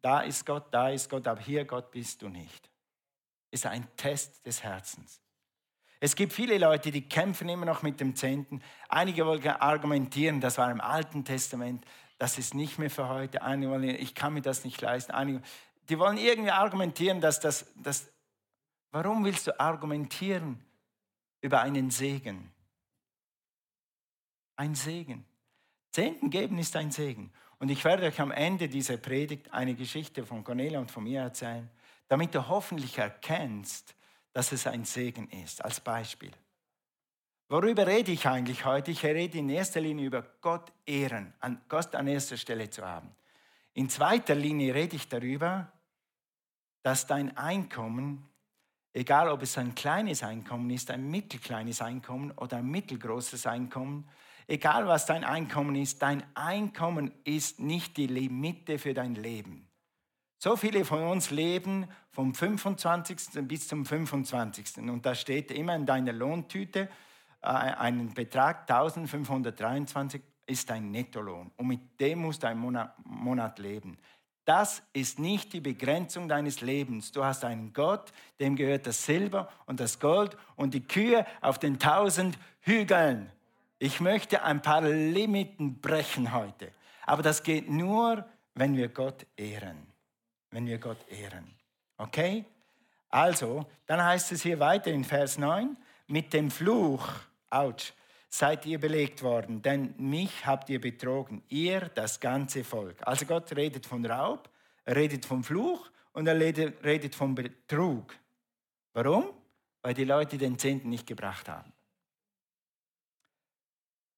da 0.02 0.22
ist 0.22 0.44
Gott, 0.44 0.66
da 0.72 0.88
ist 0.88 1.08
Gott, 1.08 1.28
aber 1.28 1.40
hier 1.40 1.64
Gott 1.64 1.92
bist 1.92 2.20
du 2.20 2.28
nicht? 2.28 2.68
Ist 3.52 3.64
ein 3.64 3.86
Test 3.96 4.44
des 4.44 4.64
Herzens. 4.64 5.20
Es 6.00 6.14
gibt 6.14 6.32
viele 6.32 6.58
Leute, 6.58 6.90
die 6.90 7.08
kämpfen 7.08 7.48
immer 7.48 7.66
noch 7.66 7.82
mit 7.82 8.00
dem 8.00 8.14
Zehnten. 8.14 8.62
Einige 8.88 9.26
wollen 9.26 9.46
argumentieren, 9.46 10.40
das 10.40 10.58
war 10.58 10.70
im 10.70 10.80
Alten 10.80 11.24
Testament, 11.24 11.84
das 12.18 12.38
ist 12.38 12.54
nicht 12.54 12.78
mehr 12.78 12.90
für 12.90 13.08
heute. 13.08 13.42
Einige 13.42 13.72
wollen, 13.72 13.84
ich 13.84 14.14
kann 14.14 14.34
mir 14.34 14.42
das 14.42 14.64
nicht 14.64 14.80
leisten. 14.80 15.12
Einige, 15.12 15.42
die 15.88 15.98
wollen 15.98 16.18
irgendwie 16.18 16.50
argumentieren, 16.50 17.20
dass 17.20 17.40
das, 17.40 17.66
das, 17.76 18.08
warum 18.90 19.24
willst 19.24 19.46
du 19.46 19.58
argumentieren 19.58 20.64
über 21.40 21.60
einen 21.60 21.90
Segen? 21.90 22.52
Ein 24.56 24.74
Segen. 24.74 25.24
Zehnten 25.90 26.30
geben 26.30 26.58
ist 26.58 26.76
ein 26.76 26.90
Segen. 26.90 27.32
Und 27.58 27.70
ich 27.70 27.84
werde 27.84 28.06
euch 28.06 28.20
am 28.20 28.30
Ende 28.30 28.68
dieser 28.68 28.96
Predigt 28.96 29.52
eine 29.52 29.74
Geschichte 29.74 30.24
von 30.24 30.44
Cornelia 30.44 30.78
und 30.78 30.90
von 30.90 31.04
mir 31.04 31.22
erzählen, 31.22 31.68
damit 32.06 32.34
du 32.34 32.48
hoffentlich 32.48 32.98
erkennst, 32.98 33.94
dass 34.38 34.52
es 34.52 34.68
ein 34.68 34.84
Segen 34.84 35.28
ist, 35.30 35.64
als 35.64 35.80
Beispiel. 35.80 36.30
Worüber 37.48 37.88
rede 37.88 38.12
ich 38.12 38.24
eigentlich 38.28 38.64
heute? 38.64 38.92
Ich 38.92 39.04
rede 39.04 39.36
in 39.36 39.48
erster 39.48 39.80
Linie 39.80 40.06
über 40.06 40.22
Gott 40.40 40.72
ehren, 40.86 41.34
Gott 41.68 41.92
an 41.96 42.06
erster 42.06 42.36
Stelle 42.36 42.70
zu 42.70 42.86
haben. 42.86 43.10
In 43.74 43.90
zweiter 43.90 44.36
Linie 44.36 44.76
rede 44.76 44.94
ich 44.94 45.08
darüber, 45.08 45.72
dass 46.84 47.08
dein 47.08 47.36
Einkommen, 47.36 48.28
egal 48.92 49.28
ob 49.28 49.42
es 49.42 49.58
ein 49.58 49.74
kleines 49.74 50.22
Einkommen 50.22 50.70
ist, 50.70 50.92
ein 50.92 51.10
mittelkleines 51.10 51.82
Einkommen 51.82 52.30
oder 52.30 52.58
ein 52.58 52.70
mittelgroßes 52.70 53.44
Einkommen, 53.44 54.08
egal 54.46 54.86
was 54.86 55.06
dein 55.06 55.24
Einkommen 55.24 55.74
ist, 55.74 56.00
dein 56.00 56.22
Einkommen 56.36 57.10
ist 57.24 57.58
nicht 57.58 57.96
die 57.96 58.06
Limite 58.06 58.78
für 58.78 58.94
dein 58.94 59.16
Leben. 59.16 59.67
So 60.40 60.56
viele 60.56 60.84
von 60.84 61.02
uns 61.02 61.30
leben 61.30 61.88
vom 62.10 62.32
25. 62.32 63.18
bis 63.42 63.66
zum 63.66 63.84
25. 63.84 64.78
Und 64.88 65.04
da 65.04 65.16
steht 65.16 65.50
immer 65.50 65.74
in 65.74 65.84
deiner 65.84 66.12
Lohntüte 66.12 66.88
äh, 67.42 67.46
ein 67.48 68.14
Betrag 68.14 68.70
1523 68.70 70.22
ist 70.46 70.70
dein 70.70 70.92
Nettolohn. 70.92 71.50
Und 71.56 71.66
mit 71.66 72.00
dem 72.00 72.20
musst 72.20 72.44
du 72.44 72.48
einen 72.48 72.60
Monat, 72.60 72.94
Monat 73.04 73.58
leben. 73.58 73.98
Das 74.44 74.82
ist 74.92 75.18
nicht 75.18 75.52
die 75.52 75.60
Begrenzung 75.60 76.28
deines 76.28 76.60
Lebens. 76.60 77.10
Du 77.12 77.24
hast 77.24 77.44
einen 77.44 77.72
Gott, 77.72 78.12
dem 78.38 78.54
gehört 78.54 78.86
das 78.86 79.04
Silber 79.04 79.48
und 79.66 79.80
das 79.80 79.98
Gold 79.98 80.36
und 80.54 80.72
die 80.72 80.86
Kühe 80.86 81.26
auf 81.40 81.58
den 81.58 81.80
tausend 81.80 82.38
Hügeln. 82.60 83.30
Ich 83.80 84.00
möchte 84.00 84.42
ein 84.44 84.62
paar 84.62 84.82
Limiten 84.82 85.80
brechen 85.80 86.32
heute. 86.32 86.70
Aber 87.04 87.22
das 87.22 87.42
geht 87.42 87.68
nur, 87.68 88.24
wenn 88.54 88.76
wir 88.76 88.88
Gott 88.88 89.26
ehren. 89.36 89.87
Wenn 90.50 90.66
wir 90.66 90.78
Gott 90.78 90.98
ehren. 91.08 91.54
Okay? 91.96 92.44
Also, 93.10 93.66
dann 93.86 94.02
heißt 94.02 94.32
es 94.32 94.42
hier 94.42 94.60
weiter 94.60 94.90
in 94.90 95.04
Vers 95.04 95.38
9, 95.38 95.76
mit 96.08 96.32
dem 96.32 96.50
Fluch, 96.50 97.06
ouch, 97.50 97.92
seid 98.28 98.66
ihr 98.66 98.78
belegt 98.78 99.22
worden, 99.22 99.62
denn 99.62 99.94
mich 99.96 100.46
habt 100.46 100.68
ihr 100.68 100.80
betrogen, 100.80 101.42
ihr, 101.48 101.80
das 101.94 102.20
ganze 102.20 102.64
Volk. 102.64 102.96
Also 103.06 103.24
Gott 103.24 103.54
redet 103.56 103.86
von 103.86 104.04
Raub, 104.04 104.50
er 104.84 104.96
redet 104.96 105.24
vom 105.24 105.42
Fluch 105.42 105.90
und 106.12 106.26
er 106.26 106.38
redet 106.38 107.14
vom 107.14 107.34
Betrug. 107.34 108.14
Warum? 108.92 109.30
Weil 109.82 109.94
die 109.94 110.04
Leute 110.04 110.36
den 110.36 110.58
Zehnten 110.58 110.90
nicht 110.90 111.06
gebracht 111.06 111.48
haben. 111.48 111.72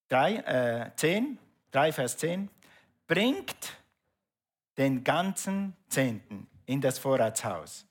3, 0.09 0.37
äh, 0.37 0.91
10, 0.97 1.39
3 1.71 1.93
Vers 1.93 2.17
10, 2.17 2.51
bringt 3.07 3.80
den 4.81 5.05
ganzen 5.05 5.77
Zehnten 5.91 6.49
in 6.65 6.81
das 6.81 6.99
Vorratshaus. 6.99 7.85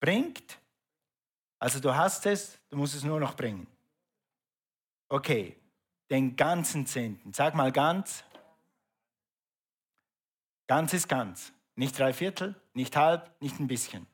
Bringt, 0.00 0.58
also 1.60 1.78
du 1.78 1.94
hast 1.94 2.26
es, 2.26 2.58
du 2.68 2.76
musst 2.76 2.96
es 2.96 3.04
nur 3.04 3.20
noch 3.20 3.36
bringen. 3.36 3.68
Okay, 5.08 5.56
den 6.10 6.34
ganzen 6.34 6.84
Zehnten. 6.84 7.32
Sag 7.32 7.54
mal 7.54 7.70
ganz. 7.70 8.24
Ganz 10.66 10.92
ist 10.94 11.08
ganz. 11.08 11.52
Nicht 11.76 11.96
drei 11.96 12.12
Viertel, 12.12 12.60
nicht 12.72 12.96
halb, 12.96 13.30
nicht 13.40 13.60
ein 13.60 13.68
bisschen. 13.68 14.04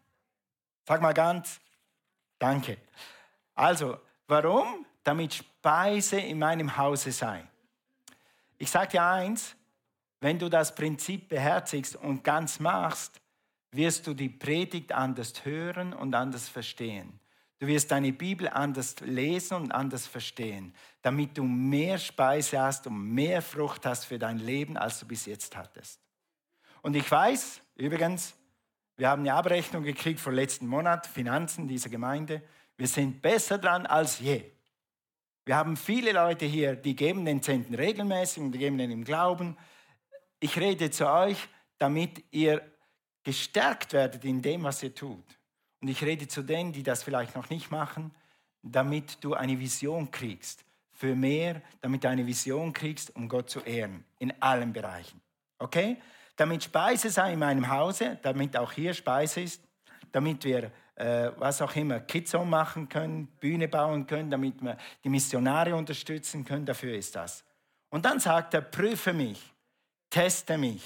Sag 0.87 1.01
mal 1.01 1.15
ganz. 1.15 1.61
Danke. 2.39 2.77
Also, 3.55 3.99
warum? 4.27 4.85
Damit 5.03 5.33
Speise 5.33 6.21
in 6.21 6.39
meinem 6.39 6.77
Hause 6.77 7.11
sei. 7.11 7.49
Ich 8.59 8.71
sage 8.71 8.91
dir 8.91 9.03
eins, 9.03 9.57
wenn 10.21 10.39
du 10.39 10.49
das 10.49 10.75
Prinzip 10.75 11.29
beherzigst 11.29 11.97
und 11.97 12.23
ganz 12.23 12.61
machst, 12.61 13.21
wirst 13.73 14.07
du 14.07 14.15
die 14.15 14.29
Predigt 14.29 14.93
anders 14.93 15.45
hören 15.45 15.93
und 15.93 16.15
anders 16.15 16.49
verstehen. 16.49 17.21
Du 17.59 17.67
wirst 17.67 17.91
deine 17.91 18.13
Bibel 18.13 18.49
anders 18.49 18.97
lesen 19.01 19.55
und 19.55 19.73
anders 19.73 20.07
verstehen, 20.07 20.75
damit 21.03 21.37
du 21.37 21.45
mehr 21.45 21.99
Speise 21.99 22.61
hast 22.61 22.87
und 22.87 23.13
mehr 23.13 23.43
Frucht 23.43 23.85
hast 23.85 24.07
für 24.07 24.19
dein 24.19 24.39
Leben, 24.39 24.77
als 24.79 24.99
du 25.01 25.07
bis 25.07 25.27
jetzt 25.27 25.57
hattest. 25.57 26.01
Und 26.81 26.97
ich 26.97 27.11
weiß, 27.11 27.61
übrigens, 27.77 28.35
wir 28.97 29.09
haben 29.09 29.23
eine 29.23 29.35
Abrechnung 29.35 29.83
gekriegt 29.83 30.21
vor 30.21 30.33
letzten 30.33 30.67
Monat, 30.67 31.07
Finanzen 31.07 31.69
dieser 31.69 31.91
Gemeinde. 31.91 32.43
Wir 32.79 32.89
sind 32.89 33.21
besser 33.21 33.59
dran 33.59 33.87
als 33.87 34.19
je. 34.21 34.43
Wir 35.45 35.57
haben 35.57 35.77
viele 35.77 36.13
Leute 36.13 36.47
hier, 36.47 36.77
die 36.77 36.97
geben 36.97 37.25
den 37.25 37.43
Zehnten 37.43 37.75
regelmäßig 37.75 38.43
und 38.43 38.53
die 38.53 38.59
geben 38.59 38.79
den 38.79 38.91
im 38.91 39.05
Glauben. 39.05 39.57
Ich 40.41 40.59
rede 40.59 40.91
zu 40.91 41.09
euch, 41.09 41.49
damit 41.79 42.25
ihr 42.31 42.63
gestärkt 43.23 43.93
werdet 43.93 44.25
in 44.25 44.43
dem, 44.43 44.65
was 44.65 44.83
ihr 44.83 44.95
tut. 44.95 45.25
Und 45.81 45.89
ich 45.89 46.03
rede 46.03 46.27
zu 46.29 46.43
denen, 46.43 46.73
die 46.73 46.83
das 46.83 47.03
vielleicht 47.03 47.37
noch 47.37 47.51
nicht 47.51 47.71
machen, 47.71 48.15
damit 48.63 49.23
du 49.23 49.35
eine 49.35 49.59
Vision 49.59 50.11
kriegst 50.11 50.65
für 50.93 51.15
mehr, 51.15 51.63
damit 51.81 52.05
du 52.05 52.09
eine 52.09 52.27
Vision 52.27 52.73
kriegst, 52.73 53.15
um 53.17 53.29
Gott 53.29 53.49
zu 53.49 53.61
ehren, 53.61 54.05
in 54.19 54.35
allen 54.43 54.73
Bereichen. 54.73 55.21
Okay? 55.59 55.97
Damit 56.37 56.65
Speise 56.65 57.11
sei 57.11 57.33
in 57.33 57.39
meinem 57.39 57.69
Hause, 57.69 58.19
damit 58.23 58.57
auch 58.57 58.73
hier 58.73 58.93
Speise 58.93 59.43
ist, 59.43 59.63
damit 60.13 60.45
wir 60.45 60.71
äh, 60.97 61.31
was 61.37 61.63
auch 61.63 61.75
immer, 61.77 62.01
Kids 62.01 62.35
machen 62.35 62.89
können, 62.89 63.27
Bühne 63.41 63.69
bauen 63.69 64.07
können, 64.07 64.31
damit 64.31 64.63
wir 64.63 64.77
die 65.03 65.09
Missionare 65.09 65.75
unterstützen 65.75 66.45
können, 66.45 66.67
dafür 66.67 66.95
ist 66.95 67.17
das. 67.17 67.45
Und 67.89 68.05
dann 68.05 68.21
sagt 68.21 68.53
er, 68.53 68.61
prüfe 68.61 69.15
mich, 69.15 69.50
teste 70.11 70.59
mich, 70.59 70.85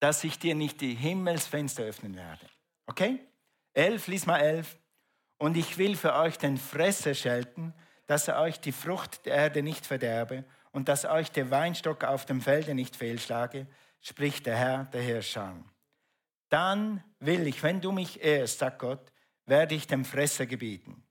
dass 0.00 0.24
ich 0.24 0.38
dir 0.38 0.54
nicht 0.54 0.80
die 0.80 0.94
Himmelsfenster 0.94 1.84
öffnen 1.84 2.16
werde. 2.16 2.46
Okay? 2.86 3.20
Elf, 3.74 4.06
lies 4.06 4.26
mal 4.26 4.40
elf. 4.40 4.78
Und 5.38 5.56
ich 5.56 5.78
will 5.78 5.96
für 5.96 6.14
euch 6.14 6.38
den 6.38 6.56
Fresser 6.56 7.14
schelten, 7.14 7.72
dass 8.06 8.28
er 8.28 8.40
euch 8.40 8.60
die 8.60 8.72
Frucht 8.72 9.24
der 9.26 9.36
Erde 9.36 9.62
nicht 9.62 9.86
verderbe 9.86 10.44
und 10.72 10.88
dass 10.88 11.04
euch 11.04 11.30
der 11.30 11.50
Weinstock 11.50 12.04
auf 12.04 12.26
dem 12.26 12.40
Felde 12.40 12.74
nicht 12.74 12.96
fehlschlage, 12.96 13.66
spricht 14.00 14.46
der 14.46 14.56
Herr, 14.56 14.84
der 14.86 15.02
Herrscher. 15.02 15.56
Dann 16.48 17.04
will 17.20 17.46
ich, 17.46 17.62
wenn 17.62 17.80
du 17.80 17.92
mich 17.92 18.22
ehrst, 18.22 18.58
sagt 18.58 18.80
Gott, 18.80 19.12
werde 19.46 19.74
ich 19.74 19.86
dem 19.86 20.04
Fresser 20.04 20.46
gebieten. 20.46 21.02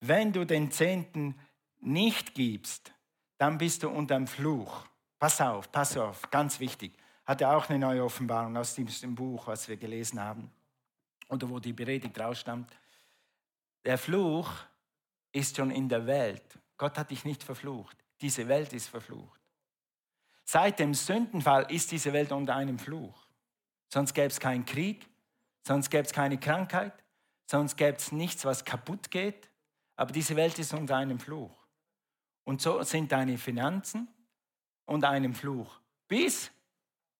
Wenn 0.00 0.32
du 0.32 0.44
den 0.44 0.70
Zehnten 0.70 1.38
nicht 1.80 2.34
gibst, 2.34 2.92
dann 3.38 3.56
bist 3.56 3.82
du 3.82 3.88
unterm 3.88 4.26
Fluch. 4.26 4.84
Pass 5.18 5.40
auf, 5.40 5.72
pass 5.72 5.96
auf, 5.96 6.30
ganz 6.30 6.60
wichtig 6.60 6.92
hatte 7.28 7.46
auch 7.46 7.68
eine 7.68 7.78
neue 7.78 8.02
Offenbarung 8.02 8.56
aus 8.56 8.74
diesem 8.74 9.14
Buch, 9.14 9.46
was 9.48 9.68
wir 9.68 9.76
gelesen 9.76 10.18
haben, 10.18 10.50
oder 11.28 11.46
wo 11.50 11.58
die 11.58 11.74
Predigt 11.74 12.18
rausstammt. 12.18 12.74
Der 13.84 13.98
Fluch 13.98 14.50
ist 15.30 15.54
schon 15.54 15.70
in 15.70 15.90
der 15.90 16.06
Welt. 16.06 16.58
Gott 16.78 16.96
hat 16.96 17.10
dich 17.10 17.26
nicht 17.26 17.42
verflucht. 17.42 17.98
Diese 18.22 18.48
Welt 18.48 18.72
ist 18.72 18.88
verflucht. 18.88 19.42
Seit 20.46 20.78
dem 20.78 20.94
Sündenfall 20.94 21.70
ist 21.70 21.92
diese 21.92 22.14
Welt 22.14 22.32
unter 22.32 22.56
einem 22.56 22.78
Fluch. 22.78 23.26
Sonst 23.92 24.14
gäbe 24.14 24.28
es 24.28 24.40
keinen 24.40 24.64
Krieg, 24.64 25.06
sonst 25.66 25.90
gäbe 25.90 26.04
es 26.04 26.14
keine 26.14 26.40
Krankheit, 26.40 26.94
sonst 27.44 27.76
gäbe 27.76 27.98
es 27.98 28.10
nichts, 28.10 28.46
was 28.46 28.64
kaputt 28.64 29.10
geht. 29.10 29.50
Aber 29.96 30.12
diese 30.12 30.34
Welt 30.34 30.58
ist 30.58 30.72
unter 30.72 30.96
einem 30.96 31.20
Fluch. 31.20 31.57
Und 32.48 32.62
so 32.62 32.82
sind 32.82 33.12
deine 33.12 33.36
Finanzen 33.36 34.08
unter 34.86 35.10
einem 35.10 35.34
Fluch, 35.34 35.80
bis 36.08 36.50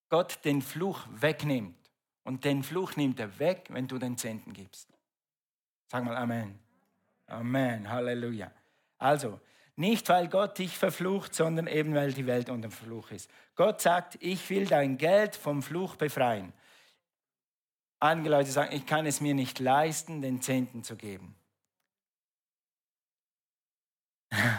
Gott 0.08 0.42
den 0.47 0.62
Fluch 0.62 1.06
wegnimmt. 1.11 1.76
Und 2.25 2.47
den 2.47 2.62
Fluch 2.62 2.97
nimmt 2.97 3.20
er 3.20 3.38
weg, 3.38 3.66
wenn 3.68 3.87
du 3.87 3.99
den 3.99 4.16
Zehnten 4.16 4.54
gibst. 4.54 4.88
Sag 5.87 6.02
mal 6.02 6.16
Amen. 6.16 6.58
Amen. 7.26 7.90
Halleluja. 7.90 8.50
Also, 8.97 9.38
nicht 9.76 10.08
weil 10.08 10.28
Gott 10.28 10.56
dich 10.56 10.78
verflucht, 10.78 11.35
sondern 11.35 11.66
eben 11.66 11.94
weil 11.94 12.14
die 12.14 12.26
Welt 12.26 12.49
unter 12.49 12.70
Fluch 12.70 13.11
ist. 13.11 13.30
Gott 13.54 13.82
sagt, 13.82 14.16
ich 14.23 14.49
will 14.49 14.64
dein 14.64 14.97
Geld 14.97 15.37
vom 15.37 15.62
Fluch 15.62 15.97
befreien. 15.97 16.54
Einige 18.00 18.30
Leute 18.30 18.50
sagen, 18.50 18.75
ich 18.75 18.87
kann 18.87 19.04
es 19.04 19.20
mir 19.20 19.35
nicht 19.35 19.58
leisten, 19.58 20.23
den 20.23 20.40
Zehnten 20.40 20.85
zu 20.85 20.97
geben. 20.97 21.35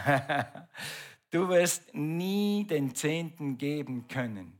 du 1.30 1.48
wirst 1.48 1.94
nie 1.94 2.66
den 2.66 2.94
Zehnten 2.94 3.58
geben 3.58 4.08
können, 4.08 4.58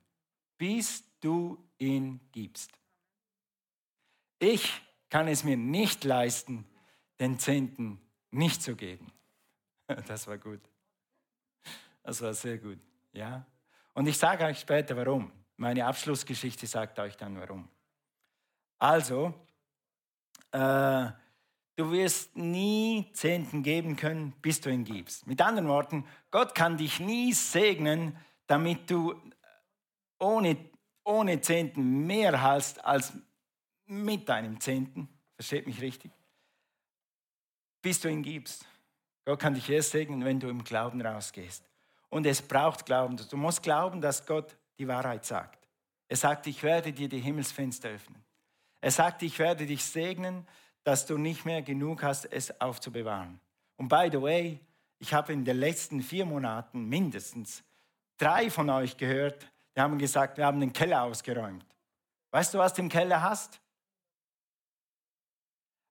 bis 0.59 1.04
du 1.20 1.59
ihn 1.78 2.20
gibst. 2.32 2.73
Ich 4.38 4.80
kann 5.11 5.28
es 5.28 5.44
mir 5.44 5.56
nicht 5.56 6.04
leisten, 6.04 6.64
den 7.18 7.38
Zehnten 7.38 8.00
nicht 8.30 8.62
zu 8.62 8.76
geben. 8.76 9.12
Das 10.06 10.28
war 10.28 10.38
gut. 10.38 10.61
Das 12.04 12.23
war 12.23 12.32
sehr 12.32 12.59
gut. 12.59 12.78
Ja. 13.12 13.44
Und 13.92 14.06
ich 14.06 14.16
sage 14.16 14.44
euch 14.44 14.61
später 14.61 14.97
warum. 14.97 15.32
Meine 15.56 15.85
Abschlussgeschichte 15.85 16.68
sagt 16.68 17.00
euch 17.00 17.16
dann 17.16 17.38
warum. 17.40 17.68
Also, 18.78 19.35
äh, 20.52 21.11
du 21.80 21.90
wirst 21.92 22.37
nie 22.37 23.10
Zehnten 23.14 23.62
geben 23.62 23.96
können, 23.96 24.32
bis 24.42 24.60
du 24.60 24.68
ihn 24.68 24.84
gibst. 24.84 25.26
Mit 25.26 25.40
anderen 25.40 25.66
Worten, 25.68 26.04
Gott 26.30 26.54
kann 26.54 26.76
dich 26.76 27.00
nie 27.00 27.32
segnen, 27.32 28.18
damit 28.46 28.90
du 28.90 29.14
ohne, 30.18 30.58
ohne 31.04 31.40
Zehnten 31.40 32.06
mehr 32.06 32.42
hast 32.42 32.84
als 32.84 33.14
mit 33.87 34.28
deinem 34.28 34.60
Zehnten. 34.60 35.08
Versteht 35.37 35.66
mich 35.66 35.80
richtig? 35.80 36.12
Bis 37.80 37.99
du 38.00 38.08
ihn 38.10 38.22
gibst. 38.22 38.66
Gott 39.25 39.40
kann 39.40 39.54
dich 39.54 39.70
erst 39.70 39.92
segnen, 39.92 40.22
wenn 40.22 40.38
du 40.38 40.50
im 40.50 40.62
Glauben 40.62 41.00
rausgehst. 41.00 41.64
Und 42.10 42.26
es 42.26 42.42
braucht 42.42 42.84
Glauben. 42.84 43.16
Du 43.16 43.37
musst 43.38 43.62
glauben, 43.62 44.02
dass 44.02 44.26
Gott 44.26 44.54
die 44.78 44.87
Wahrheit 44.87 45.25
sagt. 45.25 45.66
Er 46.08 46.16
sagt, 46.16 46.46
ich 46.46 46.62
werde 46.62 46.92
dir 46.92 47.08
die 47.08 47.20
Himmelsfenster 47.20 47.88
öffnen. 47.88 48.22
Er 48.82 48.90
sagt, 48.90 49.22
ich 49.22 49.38
werde 49.38 49.64
dich 49.64 49.82
segnen, 49.82 50.46
dass 50.84 51.06
du 51.06 51.18
nicht 51.18 51.44
mehr 51.44 51.62
genug 51.62 52.02
hast, 52.02 52.26
es 52.26 52.60
aufzubewahren. 52.60 53.40
Und 53.76 53.88
by 53.88 54.08
the 54.10 54.20
way, 54.20 54.60
ich 54.99 55.14
habe 55.14 55.32
in 55.32 55.44
den 55.44 55.56
letzten 55.56 56.02
vier 56.02 56.26
Monaten 56.26 56.88
mindestens 56.88 57.62
drei 58.18 58.50
von 58.50 58.68
euch 58.70 58.96
gehört, 58.96 59.46
die 59.75 59.80
haben 59.80 59.99
gesagt, 59.99 60.37
wir 60.37 60.46
haben 60.46 60.60
den 60.60 60.72
Keller 60.72 61.02
ausgeräumt. 61.02 61.64
Weißt 62.30 62.54
du, 62.54 62.58
was 62.58 62.75
du 62.75 62.82
im 62.82 62.88
Keller 62.88 63.22
hast? 63.22 63.60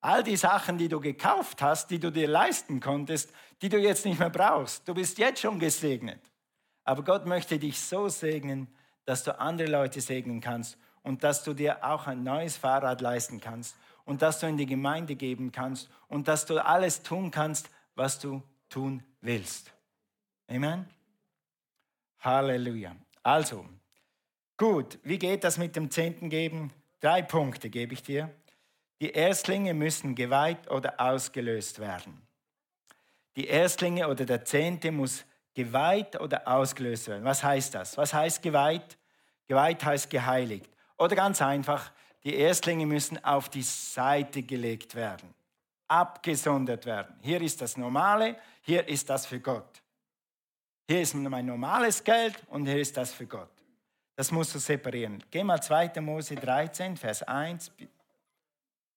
All 0.02 0.24
die 0.24 0.38
Sachen, 0.38 0.78
die 0.78 0.88
du 0.88 1.00
gekauft 1.00 1.62
hast, 1.62 1.90
die 1.90 2.00
du 2.00 2.12
dir 2.12 2.28
leisten 2.28 2.80
konntest, 2.80 3.34
die 3.62 3.70
du 3.70 3.78
jetzt 3.78 4.06
nicht 4.06 4.20
mehr 4.20 4.30
brauchst. 4.30 4.88
Du 4.88 4.94
bist 4.94 5.18
jetzt 5.18 5.42
schon 5.42 5.60
gesegnet. 5.60 6.22
Aber 6.86 7.04
Gott 7.04 7.26
möchte 7.26 7.60
dich 7.60 7.80
so 7.80 8.08
segnen, 8.08 8.68
dass 9.06 9.24
du 9.24 9.38
andere 9.40 9.70
Leute 9.70 10.00
segnen 10.00 10.40
kannst 10.40 10.78
und 11.04 11.24
dass 11.24 11.44
du 11.44 11.54
dir 11.54 11.84
auch 11.84 12.08
ein 12.08 12.24
neues 12.24 12.58
Fahrrad 12.58 13.02
leisten 13.02 13.42
kannst 13.42 13.76
und 14.10 14.24
dass 14.24 14.40
du 14.40 14.48
in 14.48 14.58
die 14.58 14.66
Gemeinde 14.66 15.16
geben 15.16 15.52
kannst 15.52 15.88
und 16.08 16.28
dass 16.28 16.48
du 16.48 16.58
alles 16.66 17.04
tun 17.04 17.30
kannst, 17.30 17.70
was 17.94 18.18
du 18.18 18.42
tun 18.68 19.04
willst. 19.22 19.72
Amen. 20.48 20.90
Halleluja. 22.18 22.96
Also, 23.22 23.70
gut, 24.58 24.98
wie 25.04 25.20
geht 25.20 25.44
das 25.44 25.60
mit 25.60 25.76
dem 25.76 25.92
Zehnten 25.92 26.32
geben? 26.32 26.74
Drei 27.02 27.22
Punkte 27.22 27.70
gebe 27.70 27.94
ich 27.94 28.02
dir. 28.02 28.34
Die 29.00 29.12
Erstlinge 29.12 29.76
müssen 29.76 30.16
geweiht 30.16 30.72
oder 30.72 31.00
ausgelöst 31.00 31.78
werden. 31.78 32.20
Die 33.36 33.46
Erstlinge 33.46 34.08
oder 34.08 34.26
der 34.26 34.44
Zehnte 34.44 34.92
muss 34.92 35.24
geweiht 35.54 36.20
oder 36.20 36.48
ausgelöst 36.48 37.10
werden. 37.10 37.26
Was 37.26 37.44
heißt 37.44 37.76
das? 37.76 37.96
Was 37.96 38.12
heißt 38.12 38.42
geweiht? 38.42 38.98
Geweiht 39.46 39.86
heißt 39.86 40.10
geheiligt. 40.10 40.68
Oder 40.98 41.16
ganz 41.16 41.44
einfach, 41.44 41.92
die 42.24 42.36
Erstlinge 42.36 42.86
müssen 42.86 43.24
auf 43.24 43.50
die 43.50 43.62
Seite 43.62 44.44
gelegt 44.44 44.96
werden, 44.96 45.34
abgesondert 45.88 46.86
werden. 46.86 47.16
Hier 47.22 47.42
ist 47.42 47.62
das 47.62 47.78
Normale, 47.78 48.38
hier 48.62 48.88
ist 48.88 49.10
das 49.10 49.26
für 49.26 49.40
Gott. 49.40 49.82
Hier 50.88 51.02
ist 51.02 51.14
mein 51.14 51.46
normales 51.46 52.04
Geld 52.04 52.44
und 52.48 52.66
hier 52.66 52.80
ist 52.80 52.98
das 52.98 53.14
für 53.14 53.28
Gott. 53.28 53.52
Das 54.16 54.32
musst 54.32 54.54
du 54.56 54.60
separieren. 54.60 55.24
Geh 55.32 55.44
mal 55.44 55.62
2. 55.62 56.02
Mose 56.02 56.36
13, 56.36 56.98
Vers 56.98 57.24
1 57.24 57.72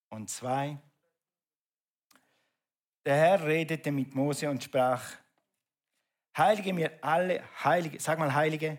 und 0.08 0.28
2. 0.28 0.78
Der 3.04 3.16
Herr 3.16 3.44
redete 3.44 3.92
mit 3.92 4.14
Mose 4.14 4.48
und 4.48 4.62
sprach, 4.64 5.02
heilige 6.36 6.72
mir 6.72 6.98
alle, 7.02 7.42
heilige, 7.62 8.00
sag 8.00 8.18
mal 8.18 8.32
heilige, 8.34 8.78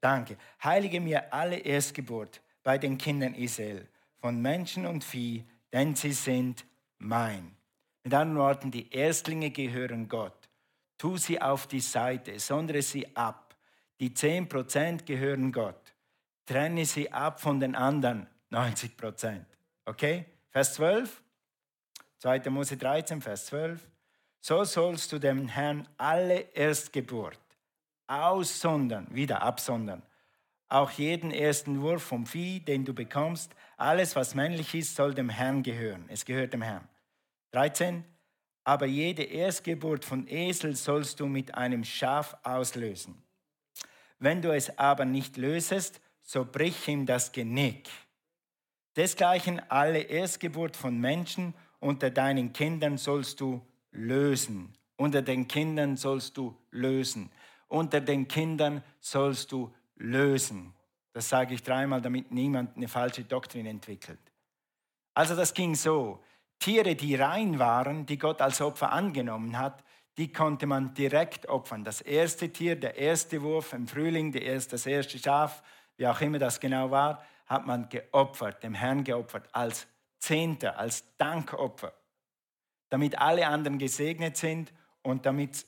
Danke. 0.00 0.36
Heilige 0.62 1.00
mir 1.00 1.32
alle 1.32 1.58
Erstgeburt 1.58 2.40
bei 2.68 2.76
den 2.76 2.98
Kindern 2.98 3.32
Israel, 3.32 3.88
von 4.20 4.42
Menschen 4.42 4.84
und 4.84 5.02
Vieh, 5.02 5.42
denn 5.72 5.96
sie 5.96 6.12
sind 6.12 6.66
mein. 6.98 7.56
Mit 8.04 8.12
anderen 8.12 8.36
Worten, 8.36 8.70
die 8.70 8.92
Erstlinge 8.92 9.50
gehören 9.50 10.06
Gott. 10.06 10.50
Tu 10.98 11.16
sie 11.16 11.40
auf 11.40 11.66
die 11.66 11.80
Seite, 11.80 12.38
sondere 12.38 12.82
sie 12.82 13.16
ab. 13.16 13.56
Die 14.00 14.10
10% 14.10 15.06
gehören 15.06 15.50
Gott. 15.50 15.94
Trenne 16.44 16.84
sie 16.84 17.10
ab 17.10 17.40
von 17.40 17.58
den 17.58 17.74
anderen 17.74 18.26
90%. 18.50 19.46
Okay? 19.86 20.26
Vers 20.50 20.74
12. 20.74 21.22
2. 22.18 22.50
Mose 22.50 22.76
13, 22.76 23.22
Vers 23.22 23.46
12. 23.46 23.80
So 24.40 24.62
sollst 24.64 25.10
du 25.10 25.18
dem 25.18 25.48
Herrn 25.48 25.88
alle 25.96 26.40
Erstgeburt 26.52 27.40
aussondern, 28.06 29.06
wieder 29.10 29.40
absondern. 29.40 30.02
Auch 30.68 30.90
jeden 30.90 31.30
ersten 31.30 31.80
Wurf 31.80 32.02
vom 32.02 32.26
Vieh, 32.26 32.60
den 32.60 32.84
du 32.84 32.92
bekommst, 32.92 33.54
alles, 33.76 34.16
was 34.16 34.34
männlich 34.34 34.74
ist, 34.74 34.96
soll 34.96 35.14
dem 35.14 35.30
Herrn 35.30 35.62
gehören. 35.62 36.04
Es 36.08 36.24
gehört 36.24 36.52
dem 36.52 36.62
Herrn. 36.62 36.86
13. 37.52 38.04
Aber 38.64 38.84
jede 38.84 39.22
Erstgeburt 39.22 40.04
von 40.04 40.26
Esel 40.28 40.76
sollst 40.76 41.20
du 41.20 41.26
mit 41.26 41.54
einem 41.54 41.84
Schaf 41.84 42.36
auslösen. 42.42 43.22
Wenn 44.18 44.42
du 44.42 44.54
es 44.54 44.78
aber 44.78 45.06
nicht 45.06 45.38
lösest, 45.38 46.00
so 46.20 46.44
brich 46.44 46.86
ihm 46.86 47.06
das 47.06 47.32
Genick. 47.32 47.88
Desgleichen 48.96 49.62
alle 49.70 50.00
Erstgeburt 50.00 50.76
von 50.76 50.98
Menschen 50.98 51.54
unter 51.80 52.10
deinen 52.10 52.52
Kindern 52.52 52.98
sollst 52.98 53.40
du 53.40 53.64
lösen. 53.90 54.74
Unter 54.96 55.22
den 55.22 55.48
Kindern 55.48 55.96
sollst 55.96 56.36
du 56.36 56.54
lösen 56.70 57.30
unter 57.68 58.00
den 58.00 58.26
Kindern 58.28 58.82
sollst 59.00 59.52
du 59.52 59.72
lösen. 59.98 60.74
Das 61.12 61.28
sage 61.28 61.54
ich 61.54 61.62
dreimal, 61.62 62.00
damit 62.00 62.32
niemand 62.32 62.76
eine 62.76 62.88
falsche 62.88 63.24
Doktrin 63.24 63.66
entwickelt. 63.66 64.20
Also 65.14 65.34
das 65.36 65.52
ging 65.52 65.74
so. 65.74 66.22
Tiere, 66.58 66.94
die 66.96 67.14
rein 67.14 67.58
waren, 67.58 68.06
die 68.06 68.18
Gott 68.18 68.40
als 68.40 68.60
Opfer 68.60 68.92
angenommen 68.92 69.58
hat, 69.58 69.84
die 70.16 70.32
konnte 70.32 70.66
man 70.66 70.94
direkt 70.94 71.48
opfern. 71.48 71.84
Das 71.84 72.00
erste 72.00 72.52
Tier, 72.52 72.74
der 72.74 72.96
erste 72.96 73.40
Wurf 73.42 73.72
im 73.72 73.86
Frühling, 73.86 74.32
das 74.32 74.86
erste 74.86 75.18
Schaf, 75.18 75.62
wie 75.96 76.06
auch 76.06 76.20
immer 76.20 76.38
das 76.40 76.58
genau 76.58 76.90
war, 76.90 77.22
hat 77.46 77.66
man 77.66 77.88
geopfert, 77.88 78.62
dem 78.62 78.74
Herrn 78.74 79.04
geopfert, 79.04 79.48
als 79.52 79.86
Zehnter, 80.18 80.78
als 80.78 81.04
Dankopfer, 81.16 81.92
damit 82.88 83.18
alle 83.18 83.46
anderen 83.46 83.78
gesegnet 83.78 84.36
sind 84.36 84.72
und 85.02 85.24
damit 85.24 85.54
es 85.54 85.66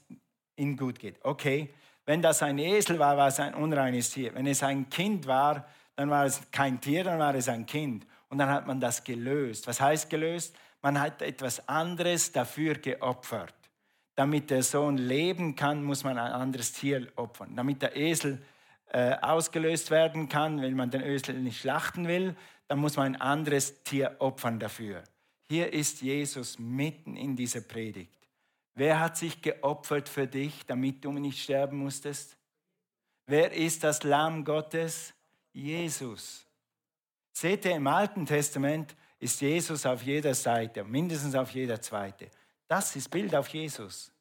ihnen 0.56 0.76
gut 0.76 0.98
geht. 0.98 1.24
Okay, 1.24 1.72
wenn 2.10 2.22
das 2.22 2.42
ein 2.42 2.58
Esel 2.58 2.98
war, 2.98 3.16
war 3.16 3.28
es 3.28 3.38
ein 3.38 3.54
unreines 3.54 4.10
Tier. 4.10 4.34
Wenn 4.34 4.48
es 4.48 4.64
ein 4.64 4.90
Kind 4.90 5.28
war, 5.28 5.68
dann 5.94 6.10
war 6.10 6.24
es 6.24 6.40
kein 6.50 6.80
Tier, 6.80 7.04
dann 7.04 7.20
war 7.20 7.32
es 7.36 7.48
ein 7.48 7.66
Kind. 7.66 8.04
Und 8.28 8.38
dann 8.38 8.48
hat 8.48 8.66
man 8.66 8.80
das 8.80 9.04
gelöst. 9.04 9.68
Was 9.68 9.80
heißt 9.80 10.10
gelöst? 10.10 10.56
Man 10.82 11.00
hat 11.00 11.22
etwas 11.22 11.68
anderes 11.68 12.32
dafür 12.32 12.74
geopfert. 12.74 13.54
Damit 14.16 14.50
der 14.50 14.64
Sohn 14.64 14.98
leben 14.98 15.54
kann, 15.54 15.84
muss 15.84 16.02
man 16.02 16.18
ein 16.18 16.32
anderes 16.32 16.72
Tier 16.72 17.06
opfern. 17.14 17.54
Damit 17.54 17.80
der 17.80 17.94
Esel 17.96 18.42
äh, 18.88 19.14
ausgelöst 19.20 19.92
werden 19.92 20.28
kann, 20.28 20.60
wenn 20.60 20.74
man 20.74 20.90
den 20.90 21.02
Esel 21.02 21.38
nicht 21.38 21.60
schlachten 21.60 22.08
will, 22.08 22.34
dann 22.66 22.80
muss 22.80 22.96
man 22.96 23.14
ein 23.14 23.20
anderes 23.20 23.84
Tier 23.84 24.16
opfern 24.18 24.58
dafür. 24.58 25.04
Hier 25.48 25.72
ist 25.72 26.02
Jesus 26.02 26.58
mitten 26.58 27.14
in 27.14 27.36
dieser 27.36 27.60
Predigt. 27.60 28.19
Wer 28.80 28.98
hat 28.98 29.18
sich 29.18 29.42
geopfert 29.42 30.08
für 30.08 30.26
dich, 30.26 30.64
damit 30.64 31.04
du 31.04 31.12
nicht 31.12 31.42
sterben 31.42 31.76
musstest? 31.76 32.38
Wer 33.26 33.52
ist 33.52 33.84
das 33.84 34.04
Lamm 34.04 34.42
Gottes? 34.42 35.12
Jesus. 35.52 36.46
Seht 37.30 37.66
ihr, 37.66 37.72
im 37.76 37.86
Alten 37.86 38.24
Testament 38.24 38.96
ist 39.18 39.42
Jesus 39.42 39.84
auf 39.84 40.02
jeder 40.02 40.34
Seite, 40.34 40.82
mindestens 40.82 41.34
auf 41.34 41.50
jeder 41.50 41.82
zweite. 41.82 42.30
Das 42.68 42.96
ist 42.96 43.10
Bild 43.10 43.34
auf 43.34 43.48
Jesus. 43.48 44.14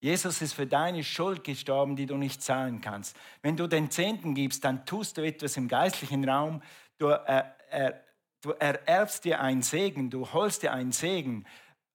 Jesus 0.00 0.42
ist 0.42 0.52
für 0.52 0.66
deine 0.66 1.02
Schuld 1.02 1.42
gestorben, 1.42 1.96
die 1.96 2.04
du 2.04 2.18
nicht 2.18 2.42
zahlen 2.42 2.82
kannst. 2.82 3.16
Wenn 3.40 3.56
du 3.56 3.66
den 3.68 3.90
Zehnten 3.90 4.34
gibst, 4.34 4.66
dann 4.66 4.84
tust 4.84 5.16
du 5.16 5.22
etwas 5.22 5.56
im 5.56 5.66
geistlichen 5.66 6.28
Raum. 6.28 6.60
Du, 6.98 7.08
äh, 7.08 7.44
äh, 7.70 7.94
du 8.42 8.50
ererbst 8.50 9.24
dir 9.24 9.40
einen 9.40 9.62
Segen, 9.62 10.10
du 10.10 10.30
holst 10.34 10.62
dir 10.62 10.74
einen 10.74 10.92
Segen 10.92 11.46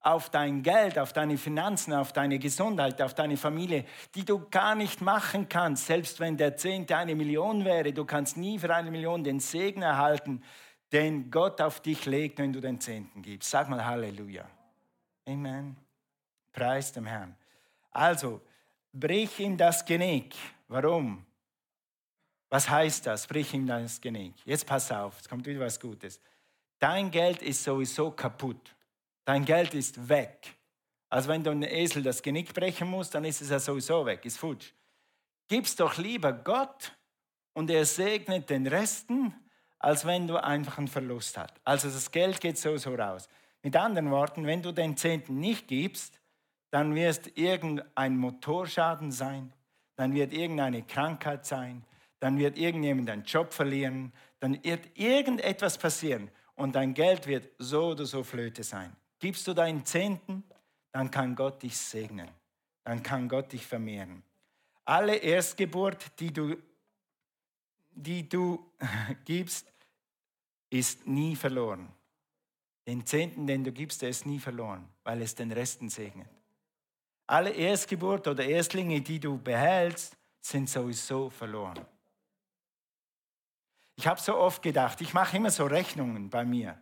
auf 0.01 0.29
dein 0.29 0.63
Geld, 0.63 0.97
auf 0.97 1.13
deine 1.13 1.37
Finanzen, 1.37 1.93
auf 1.93 2.11
deine 2.11 2.39
Gesundheit, 2.39 3.01
auf 3.01 3.13
deine 3.13 3.37
Familie, 3.37 3.85
die 4.15 4.25
du 4.25 4.47
gar 4.49 4.73
nicht 4.75 5.01
machen 5.01 5.47
kannst, 5.47 5.85
selbst 5.85 6.19
wenn 6.19 6.37
der 6.37 6.57
Zehnte 6.57 6.97
eine 6.97 7.15
Million 7.15 7.63
wäre. 7.65 7.93
Du 7.93 8.05
kannst 8.05 8.35
nie 8.35 8.57
für 8.57 8.73
eine 8.73 8.89
Million 8.89 9.23
den 9.23 9.39
Segen 9.39 9.83
erhalten, 9.83 10.43
den 10.91 11.29
Gott 11.29 11.61
auf 11.61 11.79
dich 11.81 12.05
legt, 12.05 12.39
wenn 12.39 12.51
du 12.51 12.59
den 12.59 12.79
Zehnten 12.81 13.21
gibst. 13.21 13.51
Sag 13.51 13.69
mal 13.69 13.85
Halleluja. 13.85 14.49
Amen. 15.27 15.77
Preis 16.51 16.91
dem 16.91 17.05
Herrn. 17.05 17.35
Also, 17.91 18.41
brich 18.91 19.39
ihm 19.39 19.55
das 19.55 19.85
Genick. 19.85 20.35
Warum? 20.67 21.25
Was 22.49 22.69
heißt 22.69 23.05
das? 23.05 23.27
Brich 23.27 23.53
ihm 23.53 23.67
das 23.67 24.01
Genick. 24.01 24.33
Jetzt 24.45 24.65
pass 24.65 24.91
auf, 24.91 25.19
es 25.21 25.29
kommt 25.29 25.45
wieder 25.45 25.61
was 25.61 25.79
Gutes. 25.79 26.19
Dein 26.79 27.11
Geld 27.11 27.41
ist 27.43 27.63
sowieso 27.63 28.11
kaputt. 28.11 28.75
Dein 29.31 29.45
Geld 29.45 29.73
ist 29.75 30.09
weg. 30.09 30.57
Also 31.07 31.29
wenn 31.29 31.41
du 31.41 31.51
einem 31.51 31.63
Esel 31.63 32.03
das 32.03 32.21
Genick 32.21 32.53
brechen 32.53 32.89
musst, 32.89 33.15
dann 33.15 33.23
ist 33.23 33.39
es 33.39 33.49
ja 33.49 33.59
sowieso 33.59 34.05
weg, 34.05 34.25
ist 34.25 34.37
futsch. 34.37 34.73
Gib's 35.47 35.73
doch 35.77 35.97
lieber 35.97 36.33
Gott 36.33 36.91
und 37.53 37.69
er 37.69 37.85
segnet 37.85 38.49
den 38.49 38.67
Resten, 38.67 39.33
als 39.79 40.05
wenn 40.05 40.27
du 40.27 40.35
einfach 40.35 40.79
einen 40.79 40.89
Verlust 40.89 41.37
hast. 41.37 41.53
Also 41.63 41.87
das 41.87 42.11
Geld 42.11 42.41
geht 42.41 42.57
sowieso 42.57 42.93
raus. 42.93 43.29
Mit 43.63 43.73
anderen 43.77 44.11
Worten, 44.11 44.45
wenn 44.45 44.61
du 44.61 44.73
den 44.73 44.97
Zehnten 44.97 45.39
nicht 45.39 45.65
gibst, 45.65 46.19
dann 46.69 46.93
wird 46.93 47.37
irgendein 47.37 48.17
Motorschaden 48.17 49.13
sein, 49.13 49.53
dann 49.95 50.13
wird 50.13 50.33
irgendeine 50.33 50.83
Krankheit 50.83 51.45
sein, 51.45 51.85
dann 52.19 52.37
wird 52.37 52.57
irgendjemand 52.57 53.09
einen 53.09 53.23
Job 53.23 53.53
verlieren, 53.53 54.11
dann 54.41 54.61
wird 54.61 54.89
irgendetwas 54.99 55.77
passieren 55.77 56.29
und 56.55 56.75
dein 56.75 56.93
Geld 56.93 57.27
wird 57.27 57.47
so 57.59 57.91
oder 57.91 58.05
so 58.05 58.25
Flöte 58.25 58.63
sein. 58.63 58.93
Gibst 59.21 59.47
du 59.47 59.53
deinen 59.53 59.85
Zehnten, 59.85 60.43
dann 60.91 61.11
kann 61.11 61.35
Gott 61.35 61.61
dich 61.61 61.77
segnen, 61.77 62.27
dann 62.83 63.03
kann 63.03 63.29
Gott 63.29 63.51
dich 63.53 63.65
vermehren. 63.65 64.23
Alle 64.83 65.15
Erstgeburt, 65.15 66.19
die 66.19 66.33
du, 66.33 66.57
die 67.91 68.27
du 68.27 68.65
gibst, 69.25 69.71
ist 70.71 71.05
nie 71.05 71.35
verloren. 71.35 71.87
Den 72.87 73.05
Zehnten, 73.05 73.45
den 73.45 73.63
du 73.63 73.71
gibst, 73.71 74.01
der 74.01 74.09
ist 74.09 74.25
nie 74.25 74.39
verloren, 74.39 74.89
weil 75.03 75.21
es 75.21 75.35
den 75.35 75.51
Resten 75.51 75.87
segnet. 75.87 76.27
Alle 77.27 77.51
Erstgeburt 77.51 78.27
oder 78.27 78.43
Erstlinge, 78.43 79.01
die 79.01 79.19
du 79.19 79.37
behältst, 79.37 80.17
sind 80.39 80.67
sowieso 80.67 81.29
verloren. 81.29 81.85
Ich 83.95 84.07
habe 84.07 84.19
so 84.19 84.35
oft 84.35 84.63
gedacht, 84.63 84.99
ich 85.01 85.13
mache 85.13 85.37
immer 85.37 85.51
so 85.51 85.67
Rechnungen 85.67 86.31
bei 86.31 86.43
mir. 86.43 86.80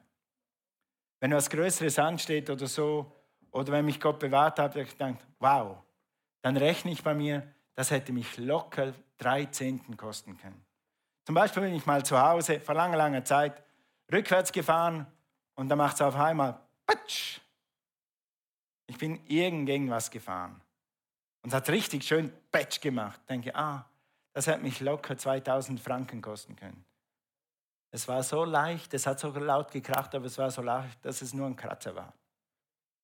Wenn 1.19 1.33
was 1.33 1.49
Größeres 1.49 1.99
ansteht 1.99 2.49
oder 2.49 2.67
so, 2.67 3.11
oder 3.51 3.71
wenn 3.73 3.85
mich 3.85 3.99
Gott 3.99 4.19
bewahrt 4.19 4.59
hat, 4.59 4.75
ich 4.75 4.91
gedacht, 4.91 5.25
wow, 5.39 5.77
dann 6.41 6.55
rechne 6.55 6.91
ich 6.91 7.03
bei 7.03 7.13
mir, 7.13 7.43
das 7.75 7.91
hätte 7.91 8.13
mich 8.13 8.37
locker 8.37 8.93
drei 9.17 9.45
Zehnten 9.45 9.97
kosten 9.97 10.37
können. 10.37 10.63
Zum 11.25 11.35
Beispiel 11.35 11.63
bin 11.63 11.75
ich 11.75 11.85
mal 11.85 12.03
zu 12.03 12.19
Hause 12.19 12.59
vor 12.59 12.75
langer, 12.75 12.97
langer 12.97 13.23
Zeit 13.23 13.61
rückwärts 14.11 14.51
gefahren 14.51 15.05
und 15.55 15.69
dann 15.69 15.77
macht 15.77 15.95
es 15.95 16.01
auf 16.01 16.15
einmal 16.15 16.59
Patsch, 16.85 17.39
ich 18.87 18.97
bin 18.97 19.19
irgendwas 19.27 20.09
gefahren. 20.09 20.59
Und 21.43 21.49
es 21.49 21.53
hat 21.53 21.69
richtig 21.69 22.03
schön 22.03 22.33
Patch 22.51 22.81
gemacht. 22.81 23.19
Ich 23.21 23.27
denke, 23.27 23.55
ah, 23.55 23.85
das 24.33 24.47
hätte 24.47 24.63
mich 24.63 24.79
locker 24.79 25.15
2000 25.15 25.79
Franken 25.79 26.21
kosten 26.21 26.55
können. 26.55 26.83
Es 27.91 28.07
war 28.07 28.21
so 28.23 28.43
leicht, 28.43 28.93
es 28.93 29.07
hat 29.07 29.19
so 29.19 29.29
laut 29.29 29.71
gekracht, 29.71 30.13
aber 30.13 30.25
es 30.25 30.37
war 30.37 30.51
so 30.51 30.61
leicht, 30.61 31.03
dass 31.03 31.21
es 31.21 31.33
nur 31.33 31.47
ein 31.47 31.55
Kratzer 31.55 31.95
war. 31.95 32.13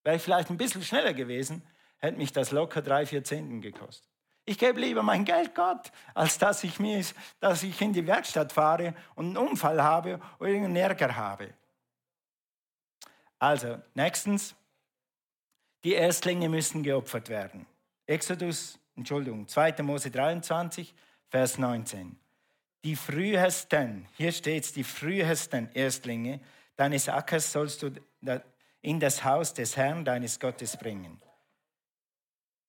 Wäre 0.04 0.16
ich 0.16 0.22
vielleicht 0.22 0.50
ein 0.50 0.56
bisschen 0.56 0.82
schneller 0.82 1.12
gewesen, 1.12 1.62
hätte 1.98 2.18
mich 2.18 2.32
das 2.32 2.52
locker 2.52 2.82
drei, 2.82 3.06
vier 3.06 3.24
Zehnten 3.24 3.60
gekostet. 3.60 4.08
Ich 4.44 4.58
gebe 4.58 4.80
lieber 4.80 5.02
mein 5.02 5.24
Geld 5.24 5.56
Gott, 5.56 5.90
als 6.14 6.38
dass 6.38 6.62
ich, 6.62 6.78
mir, 6.78 7.04
dass 7.40 7.64
ich 7.64 7.80
in 7.80 7.92
die 7.92 8.06
Werkstatt 8.06 8.52
fahre 8.52 8.94
und 9.16 9.26
einen 9.26 9.36
Unfall 9.36 9.82
habe 9.82 10.20
oder 10.38 10.50
irgendeinen 10.50 10.76
Ärger 10.76 11.16
habe. 11.16 11.52
Also, 13.40 13.82
nächstens, 13.94 14.54
die 15.82 15.94
Erstlinge 15.94 16.48
müssen 16.48 16.84
geopfert 16.84 17.28
werden. 17.28 17.66
Exodus, 18.06 18.78
Entschuldigung, 18.94 19.48
2. 19.48 19.82
Mose 19.82 20.12
23, 20.12 20.94
Vers 21.28 21.58
19. 21.58 22.16
Die 22.86 22.94
frühesten, 22.94 24.06
hier 24.16 24.30
steht 24.30 24.62
es, 24.62 24.72
die 24.72 24.84
frühesten 24.84 25.68
Erstlinge 25.74 26.38
deines 26.76 27.08
Ackers 27.08 27.50
sollst 27.50 27.82
du 27.82 27.90
in 28.80 29.00
das 29.00 29.24
Haus 29.24 29.52
des 29.52 29.76
Herrn 29.76 30.04
deines 30.04 30.38
Gottes 30.38 30.76
bringen. 30.76 31.20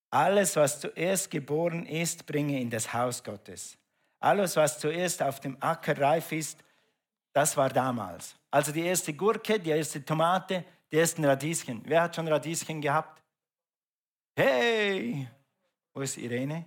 Alles, 0.09 0.55
was 0.55 0.79
zuerst 0.79 1.29
geboren 1.29 1.85
ist, 1.85 2.25
bringe 2.25 2.59
in 2.59 2.71
das 2.71 2.91
Haus 2.91 3.23
Gottes. 3.23 3.77
Alles, 4.19 4.55
was 4.55 4.79
zuerst 4.79 5.21
auf 5.21 5.39
dem 5.39 5.55
Acker 5.59 5.95
reif 6.01 6.31
ist, 6.31 6.63
das 7.31 7.55
war 7.55 7.69
damals. 7.69 8.35
Also 8.49 8.71
die 8.71 8.85
erste 8.87 9.13
Gurke, 9.13 9.59
die 9.59 9.69
erste 9.69 10.03
Tomate, 10.03 10.65
die 10.91 10.97
ersten 10.97 11.23
Radieschen. 11.25 11.83
Wer 11.85 12.01
hat 12.01 12.15
schon 12.15 12.27
Radieschen 12.27 12.81
gehabt? 12.81 13.21
Hey! 14.35 15.27
Wo 15.93 16.01
ist 16.01 16.17
Irene? 16.17 16.65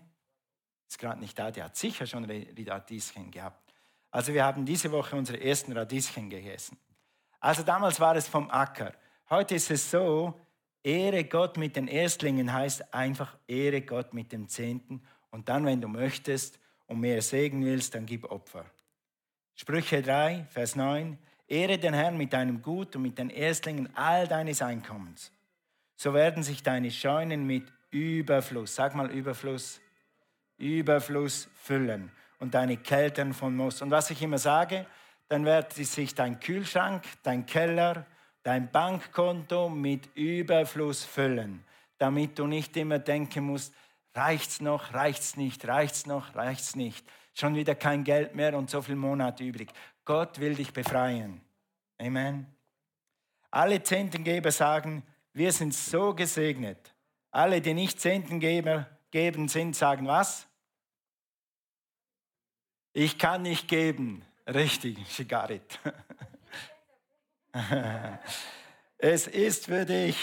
Ist 0.90 0.98
gerade 0.98 1.20
nicht 1.20 1.38
da, 1.38 1.52
die 1.52 1.62
hat 1.62 1.76
sicher 1.76 2.04
schon 2.04 2.24
Radieschen 2.24 3.30
gehabt. 3.30 3.72
Also 4.10 4.34
wir 4.34 4.44
haben 4.44 4.66
diese 4.66 4.90
Woche 4.90 5.14
unsere 5.14 5.40
ersten 5.40 5.70
Radieschen 5.70 6.28
gegessen. 6.28 6.76
Also 7.38 7.62
damals 7.62 8.00
war 8.00 8.16
es 8.16 8.26
vom 8.26 8.50
Acker. 8.50 8.92
Heute 9.28 9.54
ist 9.54 9.70
es 9.70 9.88
so, 9.88 10.34
Ehre 10.82 11.22
Gott 11.22 11.58
mit 11.58 11.76
den 11.76 11.86
Erstlingen 11.86 12.52
heißt 12.52 12.92
einfach 12.92 13.38
Ehre 13.46 13.82
Gott 13.82 14.12
mit 14.14 14.32
dem 14.32 14.48
Zehnten. 14.48 15.00
Und 15.30 15.48
dann, 15.48 15.64
wenn 15.64 15.80
du 15.80 15.86
möchtest 15.86 16.58
und 16.88 16.98
mehr 16.98 17.22
Segen 17.22 17.64
willst, 17.64 17.94
dann 17.94 18.04
gib 18.04 18.24
Opfer. 18.24 18.64
Sprüche 19.54 20.02
3, 20.02 20.46
Vers 20.50 20.74
9. 20.74 21.16
Ehre 21.46 21.78
den 21.78 21.94
Herrn 21.94 22.18
mit 22.18 22.32
deinem 22.32 22.62
Gut 22.62 22.96
und 22.96 23.02
mit 23.02 23.16
den 23.16 23.30
Erstlingen 23.30 23.94
all 23.94 24.26
deines 24.26 24.60
Einkommens. 24.60 25.30
So 25.94 26.14
werden 26.14 26.42
sich 26.42 26.64
deine 26.64 26.90
Scheunen 26.90 27.46
mit 27.46 27.72
Überfluss, 27.90 28.74
sag 28.74 28.96
mal 28.96 29.08
Überfluss, 29.12 29.80
Überfluss 30.60 31.48
füllen 31.56 32.10
und 32.38 32.54
deine 32.54 32.76
Keltern 32.76 33.32
von 33.32 33.56
Moos. 33.56 33.82
Und 33.82 33.90
was 33.90 34.10
ich 34.10 34.22
immer 34.22 34.38
sage, 34.38 34.86
dann 35.28 35.44
wird 35.44 35.72
sich 35.72 36.14
dein 36.14 36.40
Kühlschrank, 36.40 37.04
dein 37.22 37.46
Keller, 37.46 38.06
dein 38.42 38.70
Bankkonto 38.70 39.68
mit 39.68 40.14
Überfluss 40.16 41.04
füllen, 41.04 41.64
damit 41.98 42.38
du 42.38 42.46
nicht 42.46 42.76
immer 42.76 42.98
denken 42.98 43.44
musst, 43.44 43.74
reicht's 44.14 44.60
noch, 44.60 44.94
reicht's 44.94 45.36
nicht, 45.36 45.66
reicht's 45.66 46.06
noch, 46.06 46.34
reicht's 46.34 46.74
nicht. 46.74 47.06
Schon 47.34 47.54
wieder 47.54 47.74
kein 47.74 48.04
Geld 48.04 48.34
mehr 48.34 48.56
und 48.56 48.70
so 48.70 48.82
viel 48.82 48.96
Monat 48.96 49.40
übrig. 49.40 49.70
Gott 50.04 50.40
will 50.40 50.54
dich 50.54 50.72
befreien. 50.72 51.40
Amen. 51.98 52.46
Alle 53.50 53.82
Zehntengeber 53.82 54.50
sagen, 54.50 55.02
wir 55.32 55.52
sind 55.52 55.74
so 55.74 56.14
gesegnet. 56.14 56.94
Alle, 57.30 57.60
die 57.60 57.74
nicht 57.74 58.00
Zehntengeber 58.00 58.86
geben 59.10 59.48
sind, 59.48 59.76
sagen 59.76 60.06
was? 60.06 60.48
Ich 62.92 63.18
kann 63.18 63.42
nicht 63.42 63.68
geben. 63.68 64.24
Richtig, 64.46 64.98
Shigarit. 65.10 65.78
es 68.98 69.26
ist 69.28 69.66
für 69.66 69.84
dich, 69.84 70.16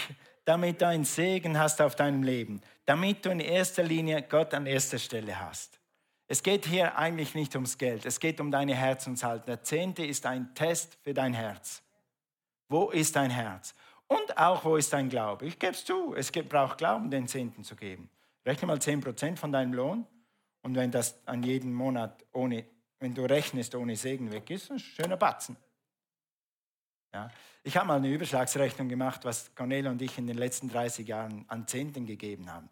damit 0.43 0.81
du 0.81 0.87
einen 0.87 1.05
Segen 1.05 1.57
hast 1.57 1.81
auf 1.81 1.95
deinem 1.95 2.23
Leben, 2.23 2.61
damit 2.85 3.25
du 3.25 3.29
in 3.29 3.39
erster 3.39 3.83
Linie 3.83 4.21
Gott 4.23 4.53
an 4.53 4.65
erster 4.65 4.99
Stelle 4.99 5.39
hast. 5.39 5.79
Es 6.27 6.43
geht 6.43 6.65
hier 6.65 6.97
eigentlich 6.97 7.35
nicht 7.35 7.55
ums 7.55 7.77
Geld, 7.77 8.05
es 8.05 8.19
geht 8.19 8.41
um 8.41 8.51
deine 8.51 8.75
Herzenshaltung. 8.75 9.45
Der 9.45 9.63
Zehnte 9.63 10.05
ist 10.05 10.25
ein 10.25 10.53
Test 10.53 10.97
für 11.01 11.13
dein 11.13 11.33
Herz. 11.33 11.81
Wo 12.67 12.89
ist 12.89 13.15
dein 13.15 13.29
Herz? 13.29 13.73
Und 14.07 14.37
auch, 14.37 14.65
wo 14.65 14.75
ist 14.75 14.91
dein 14.91 15.07
Glaube? 15.07 15.45
Ich 15.45 15.57
gebe 15.57 15.71
es 15.71 15.85
zu, 15.85 16.13
es 16.15 16.31
braucht 16.31 16.79
Glauben, 16.79 17.09
den 17.09 17.27
Zehnten 17.27 17.63
zu 17.63 17.77
geben. 17.77 18.09
Rechne 18.45 18.67
mal 18.67 18.77
10% 18.77 19.37
von 19.37 19.53
deinem 19.53 19.73
Lohn 19.73 20.05
und 20.67 20.75
wenn 20.75 20.91
das 20.91 21.25
an 21.25 21.43
jeden 21.43 21.73
Monat 21.73 22.25
ohne, 22.33 22.65
wenn 22.99 23.15
du 23.15 23.23
rechnest, 23.23 23.73
ohne 23.73 23.95
Segen 23.95 24.33
weg 24.33 24.49
ist, 24.49 24.69
ein 24.69 24.79
schöner 24.79 25.15
Batzen. 25.15 25.55
Ja. 27.13 27.31
Ich 27.63 27.77
habe 27.77 27.87
mal 27.87 27.95
eine 27.95 28.09
Überschlagsrechnung 28.09 28.89
gemacht, 28.89 29.23
was 29.23 29.55
Cornelia 29.55 29.89
und 29.89 30.01
ich 30.01 30.17
in 30.17 30.27
den 30.27 30.37
letzten 30.37 30.67
30 30.67 31.07
Jahren 31.07 31.45
an 31.47 31.69
Zehnten 31.69 32.05
gegeben 32.05 32.51
haben. 32.51 32.67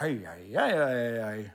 Hei, 0.00 0.18
hei, 0.26 0.50
hei, 0.52 1.22
hei. 1.22 1.54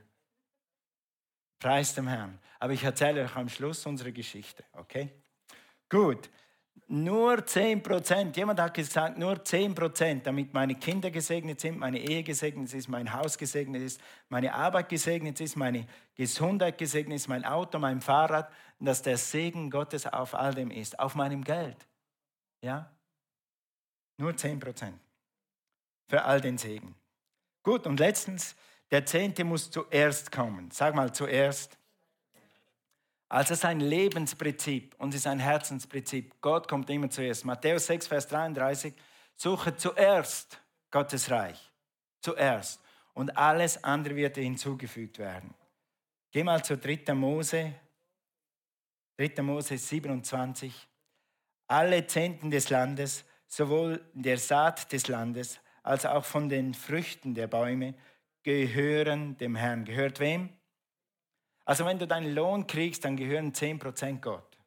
Preis 1.59 1.93
dem 1.93 2.07
Herrn. 2.07 2.39
Aber 2.59 2.71
ich 2.71 2.85
erzähle 2.85 3.25
euch 3.25 3.35
am 3.35 3.49
Schluss 3.49 3.85
unsere 3.85 4.13
Geschichte, 4.13 4.63
okay? 4.71 5.11
Gut. 5.89 6.29
Nur 6.89 7.45
10 7.45 7.83
Prozent, 7.83 8.37
jemand 8.37 8.61
hat 8.61 8.73
gesagt, 8.73 9.17
nur 9.17 9.43
10 9.43 9.75
Prozent, 9.75 10.25
damit 10.25 10.53
meine 10.53 10.75
Kinder 10.75 11.11
gesegnet 11.11 11.59
sind, 11.59 11.77
meine 11.77 11.99
Ehe 11.99 12.23
gesegnet 12.23 12.73
ist, 12.73 12.87
mein 12.87 13.11
Haus 13.11 13.37
gesegnet 13.37 13.81
ist, 13.81 13.99
meine 14.29 14.53
Arbeit 14.53 14.87
gesegnet 14.87 15.41
ist, 15.41 15.57
meine 15.57 15.85
Gesundheit 16.15 16.77
gesegnet 16.77 17.17
ist, 17.17 17.27
mein 17.27 17.43
Auto, 17.43 17.77
mein 17.77 17.99
Fahrrad, 17.99 18.49
dass 18.79 19.01
der 19.01 19.17
Segen 19.17 19.69
Gottes 19.69 20.07
auf 20.07 20.33
all 20.33 20.53
dem 20.53 20.71
ist, 20.71 20.97
auf 20.97 21.15
meinem 21.15 21.43
Geld. 21.43 21.75
Ja? 22.61 22.89
Nur 24.17 24.37
10 24.37 24.59
Prozent 24.59 24.97
für 26.07 26.23
all 26.23 26.39
den 26.39 26.57
Segen. 26.57 26.95
Gut, 27.63 27.85
und 27.85 27.99
letztens, 27.99 28.55
der 28.91 29.05
Zehnte 29.05 29.43
muss 29.43 29.69
zuerst 29.69 30.31
kommen. 30.31 30.71
Sag 30.71 30.95
mal 30.95 31.13
zuerst. 31.13 31.76
Also 33.29 33.53
es 33.53 33.59
ist 33.59 33.65
ein 33.65 33.81
Lebensprinzip 33.81 34.95
und 34.99 35.09
es 35.09 35.21
ist 35.21 35.27
ein 35.27 35.39
Herzensprinzip. 35.39 36.39
Gott 36.41 36.67
kommt 36.67 36.89
immer 36.89 37.09
zuerst. 37.09 37.43
Matthäus 37.43 37.87
6, 37.87 38.07
Vers 38.07 38.27
33. 38.27 38.93
Suche 39.35 39.75
zuerst 39.75 40.61
Gottes 40.91 41.29
Reich. 41.29 41.71
Zuerst. 42.21 42.81
Und 43.13 43.37
alles 43.37 43.83
andere 43.83 44.15
wird 44.15 44.37
dir 44.37 44.43
hinzugefügt 44.43 45.19
werden. 45.19 45.53
Geh 46.31 46.43
mal 46.43 46.63
zu 46.63 46.77
3. 46.77 47.13
Mose. 47.13 47.73
3. 49.17 49.41
Mose 49.41 49.77
27. 49.77 50.87
Alle 51.67 52.07
Zehnten 52.07 52.49
des 52.49 52.69
Landes, 52.69 53.25
sowohl 53.47 54.05
der 54.13 54.37
Saat 54.37 54.91
des 54.93 55.07
Landes 55.07 55.59
als 55.83 56.05
auch 56.05 56.23
von 56.23 56.47
den 56.47 56.73
Früchten 56.73 57.33
der 57.33 57.47
Bäume, 57.47 57.93
gehören 58.43 59.35
dem 59.37 59.55
Herrn. 59.55 59.83
Gehört 59.83 60.19
wem? 60.19 60.56
Also 61.67 61.85
wenn 61.85 61.99
du 61.99 62.07
deinen 62.07 62.33
Lohn 62.33 62.65
kriegst, 62.65 63.03
dann 63.03 63.17
gehören 63.17 63.51
10% 63.51 64.21
Gott. 64.21 64.57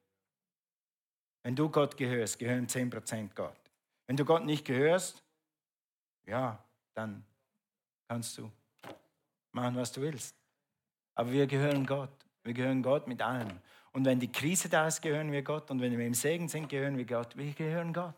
Wenn 1.42 1.56
du 1.56 1.70
Gott 1.70 1.96
gehörst, 1.96 2.38
gehören 2.38 2.66
10% 2.66 3.30
Gott. 3.34 3.56
Wenn 4.06 4.18
du 4.18 4.26
Gott 4.26 4.44
nicht 4.44 4.66
gehörst, 4.66 5.24
ja, 6.26 6.62
dann 6.92 7.24
kannst 8.06 8.36
du 8.36 8.52
machen, 9.52 9.76
was 9.76 9.92
du 9.92 10.02
willst. 10.02 10.36
Aber 11.14 11.32
wir 11.32 11.46
gehören 11.46 11.86
Gott. 11.86 12.12
Wir 12.44 12.52
gehören 12.52 12.82
Gott 12.82 13.08
mit 13.08 13.22
allem. 13.22 13.60
Und 13.92 14.04
wenn 14.04 14.20
die 14.20 14.30
Krise 14.30 14.68
da 14.68 14.86
ist, 14.86 15.00
gehören 15.00 15.32
wir 15.32 15.40
Gott. 15.40 15.70
Und 15.70 15.80
wenn 15.80 15.96
wir 15.96 16.06
im 16.06 16.12
Segen 16.12 16.48
sind, 16.48 16.68
gehören 16.68 16.98
wir 16.98 17.06
Gott. 17.06 17.34
Wir 17.34 17.54
gehören 17.54 17.94
Gott. 17.94 18.14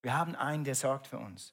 Wir 0.00 0.16
haben 0.16 0.34
einen, 0.34 0.64
der 0.64 0.76
sorgt 0.76 1.08
für 1.08 1.18
uns, 1.18 1.52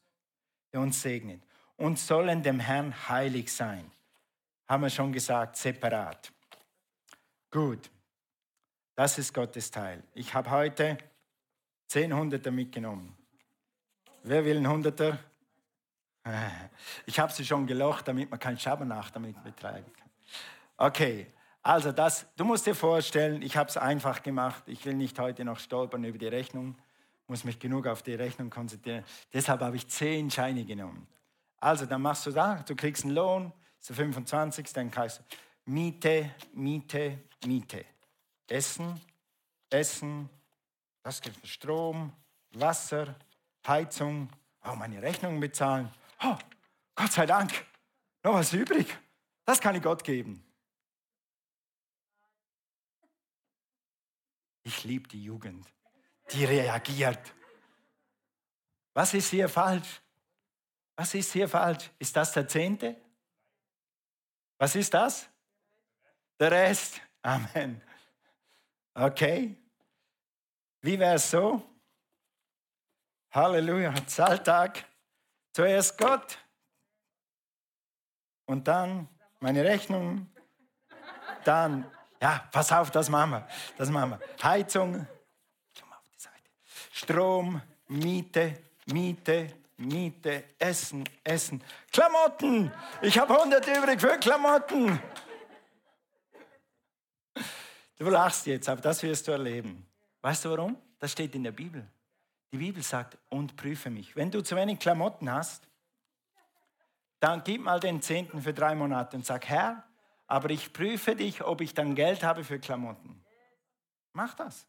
der 0.72 0.80
uns 0.80 1.02
segnet. 1.02 1.44
Und 1.76 2.00
sollen 2.00 2.44
dem 2.44 2.62
Herrn 2.62 3.10
heilig 3.10 3.52
sein 3.54 3.92
haben 4.68 4.84
wir 4.84 4.90
schon 4.90 5.12
gesagt, 5.12 5.58
separat. 5.58 6.32
Gut, 7.52 7.90
das 8.96 9.18
ist 9.18 9.34
Gottes 9.34 9.70
Teil. 9.70 10.04
Ich 10.14 10.34
habe 10.34 10.50
heute 10.50 10.98
zehn 11.88 12.14
Hunderter 12.14 12.52
mitgenommen. 12.52 13.16
Wer 14.24 14.46
will 14.46 14.58
ein 14.58 14.68
Hunderter? 14.68 15.20
Ich 17.06 17.20
habe 17.20 17.34
sie 17.34 17.46
schon 17.46 17.68
gelocht, 17.68 18.08
damit 18.08 18.32
man 18.32 18.40
kein 18.40 18.58
Schabernacht 18.58 19.14
damit 19.14 19.44
betreiben 19.44 19.92
kann. 19.92 20.10
Okay, 20.78 21.28
also 21.62 21.92
das, 21.92 22.26
du 22.36 22.46
musst 22.46 22.66
dir 22.66 22.76
vorstellen, 22.76 23.42
ich 23.42 23.58
habe 23.58 23.70
es 23.70 23.78
einfach 23.78 24.24
gemacht. 24.24 24.64
Ich 24.68 24.86
will 24.86 24.94
nicht 24.94 25.20
heute 25.20 25.46
noch 25.46 25.60
stolpern 25.60 26.04
über 26.04 26.18
die 26.18 26.28
Rechnung, 26.28 26.78
muss 27.28 27.44
mich 27.44 27.60
genug 27.60 27.88
auf 27.88 28.04
die 28.04 28.16
Rechnung 28.16 28.50
konzentrieren. 28.50 29.04
Deshalb 29.34 29.62
habe 29.62 29.76
ich 29.76 29.88
zehn 29.88 30.30
Scheine 30.30 30.66
genommen. 30.66 31.08
Also, 31.58 31.86
dann 31.86 32.02
machst 32.02 32.26
du 32.26 32.32
da, 32.32 32.64
du 32.68 32.76
kriegst 32.76 33.06
einen 33.06 33.16
Lohn, 33.16 33.54
der 33.90 33.96
25. 33.96 34.74
Dann 34.74 34.96
heißt 34.96 35.20
es 35.20 35.38
Miete, 35.66 36.36
Miete, 36.54 37.20
Miete. 37.46 37.86
Essen, 38.48 39.00
Essen, 39.70 40.30
das 41.02 41.22
gibt 41.22 41.38
für 41.38 41.48
Strom, 41.48 42.14
Wasser, 42.52 43.16
Heizung, 43.66 44.30
oh, 44.64 44.76
meine 44.76 45.02
Rechnungen 45.02 45.40
bezahlen. 45.40 45.92
Oh, 46.22 46.38
Gott 46.96 47.12
sei 47.12 47.26
Dank, 47.26 47.52
noch 48.24 48.34
was 48.34 48.54
übrig. 48.54 48.88
Das 49.46 49.60
kann 49.60 49.76
ich 49.76 49.82
Gott 49.82 50.04
geben. 50.04 50.44
Ich 54.64 54.84
liebe 54.84 55.08
die 55.08 55.24
Jugend. 55.24 55.68
Die 56.32 56.46
reagiert. 56.46 57.34
Was 58.94 59.14
ist 59.14 59.30
hier 59.30 59.50
falsch? 59.50 60.02
Was 60.96 61.14
ist 61.14 61.34
hier 61.34 61.50
falsch? 61.50 61.90
Ist 62.00 62.16
das 62.16 62.32
der 62.32 62.48
Zehnte? 62.48 63.03
Was 64.64 64.76
ist 64.76 64.94
das? 64.94 65.30
Der 66.40 66.50
Rest. 66.50 67.02
Amen. 67.22 67.82
Okay. 68.94 69.58
Wie 70.80 70.98
wäre 70.98 71.16
es 71.16 71.30
so? 71.30 71.62
Halleluja. 73.32 73.94
Zahltag. 74.08 74.86
Zuerst 75.52 75.98
Gott. 75.98 76.38
Und 78.46 78.66
dann 78.66 79.10
meine 79.42 79.66
Rechnung. 79.66 80.32
Dann, 81.44 81.92
ja, 82.22 82.48
pass 82.50 82.72
auf, 82.72 82.90
das 82.90 83.10
machen 83.10 83.32
wir. 83.32 83.48
Das 83.78 83.90
machen 83.90 84.12
wir. 84.12 84.20
Heizung. 84.42 85.06
Strom, 86.94 87.62
Miete, 87.90 88.64
Miete, 88.86 89.63
Miete, 89.78 90.44
Essen, 90.60 91.04
Essen. 91.24 91.64
Klamotten! 91.92 92.72
Ich 93.02 93.18
habe 93.18 93.34
100 93.34 93.68
übrig 93.68 94.00
für 94.00 94.18
Klamotten. 94.20 95.00
Du 97.98 98.10
lachst 98.10 98.46
jetzt, 98.46 98.70
aber 98.70 98.82
das 98.82 99.02
wirst 99.04 99.28
du 99.28 99.32
erleben. 99.32 99.86
Weißt 100.22 100.46
du 100.46 100.50
warum? 100.50 100.78
Das 101.00 101.12
steht 101.12 101.36
in 101.36 101.44
der 101.44 101.52
Bibel. 101.52 101.88
Die 102.52 102.58
Bibel 102.58 102.84
sagt, 102.84 103.18
und 103.30 103.56
prüfe 103.56 103.90
mich. 103.90 104.16
Wenn 104.16 104.30
du 104.30 104.42
zu 104.42 104.56
wenig 104.56 104.80
Klamotten 104.80 105.32
hast, 105.32 105.68
dann 107.20 107.44
gib 107.44 107.62
mal 107.62 107.80
den 107.80 108.02
Zehnten 108.02 108.42
für 108.42 108.54
drei 108.54 108.76
Monate 108.76 109.18
und 109.18 109.26
sag, 109.26 109.48
Herr, 109.48 109.84
aber 110.28 110.50
ich 110.50 110.72
prüfe 110.72 111.16
dich, 111.16 111.44
ob 111.44 111.62
ich 111.62 111.74
dann 111.74 111.96
Geld 111.96 112.24
habe 112.24 112.44
für 112.44 112.60
Klamotten. 112.60 113.24
Mach 114.14 114.34
das. 114.36 114.68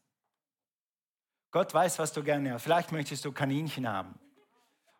Gott 1.51 1.73
weiß, 1.73 1.99
was 1.99 2.11
du 2.11 2.23
gerne 2.23 2.53
hast. 2.53 2.63
Vielleicht 2.63 2.91
möchtest 2.91 3.23
du 3.23 3.31
Kaninchen 3.31 3.87
haben. 3.87 4.19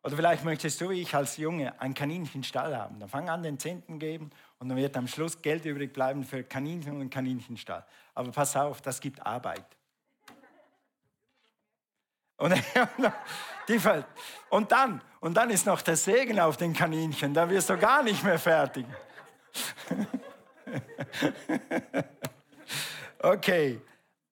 Oder 0.06 0.18
vielleicht 0.18 0.46
möchtest 0.46 0.80
du, 0.80 0.92
wie 0.92 1.02
ich 1.02 1.16
als 1.16 1.38
Junge, 1.38 1.82
einen 1.82 1.96
Kaninchenstall 1.96 2.78
haben. 2.78 3.00
Dann 3.00 3.10
fang 3.10 3.28
an, 3.28 3.42
den 3.42 3.58
Zehnten 3.58 3.98
geben 3.98 4.30
und 4.60 4.70
dann 4.70 4.78
wird 4.78 4.96
am 4.98 5.08
Schluss 5.08 5.42
Geld 5.42 5.66
übrig 5.66 5.94
bleiben 5.94 6.24
für 6.24 6.44
Kaninchen 6.44 7.02
und 7.02 7.10
Kaninchenstall. 7.10 7.84
Aber 8.14 8.32
pass 8.32 8.56
auf, 8.56 8.84
das 8.84 9.02
gibt 9.02 9.26
Arbeit. 9.26 9.66
Und, 12.38 12.54
und 14.52 14.72
dann, 14.72 15.02
und 15.22 15.34
dann 15.34 15.50
ist 15.50 15.66
noch 15.66 15.82
der 15.82 15.96
Segen 15.96 16.40
auf 16.40 16.56
den 16.56 16.74
Kaninchen, 16.74 17.34
da 17.34 17.50
wirst 17.50 17.72
du 17.72 17.78
gar 17.80 18.04
nicht 18.04 18.24
mehr 18.24 18.38
fertig. 18.38 18.86
okay, 23.24 23.82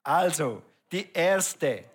also 0.03 0.61
die 0.91 1.11
erste 1.11 1.85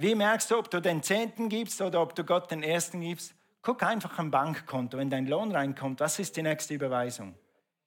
wie 0.00 0.14
merkst 0.14 0.50
du, 0.50 0.58
ob 0.58 0.70
du 0.70 0.80
den 0.80 1.02
Zehnten 1.02 1.50
gibst 1.50 1.80
oder 1.82 2.00
ob 2.00 2.14
du 2.14 2.24
Gott 2.24 2.50
den 2.50 2.62
Ersten 2.62 3.02
gibst? 3.02 3.34
Guck 3.60 3.82
einfach 3.82 4.18
am 4.18 4.30
Bankkonto, 4.30 4.96
wenn 4.96 5.10
dein 5.10 5.26
Lohn 5.26 5.52
reinkommt, 5.54 6.00
was 6.00 6.18
ist 6.18 6.34
die 6.36 6.42
nächste 6.42 6.72
Überweisung? 6.72 7.34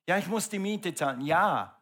Ja, 0.07 0.19
ich 0.19 0.27
muss 0.27 0.47
die 0.47 0.59
Miete 0.59 0.93
zahlen. 0.93 1.21
Ja, 1.21 1.75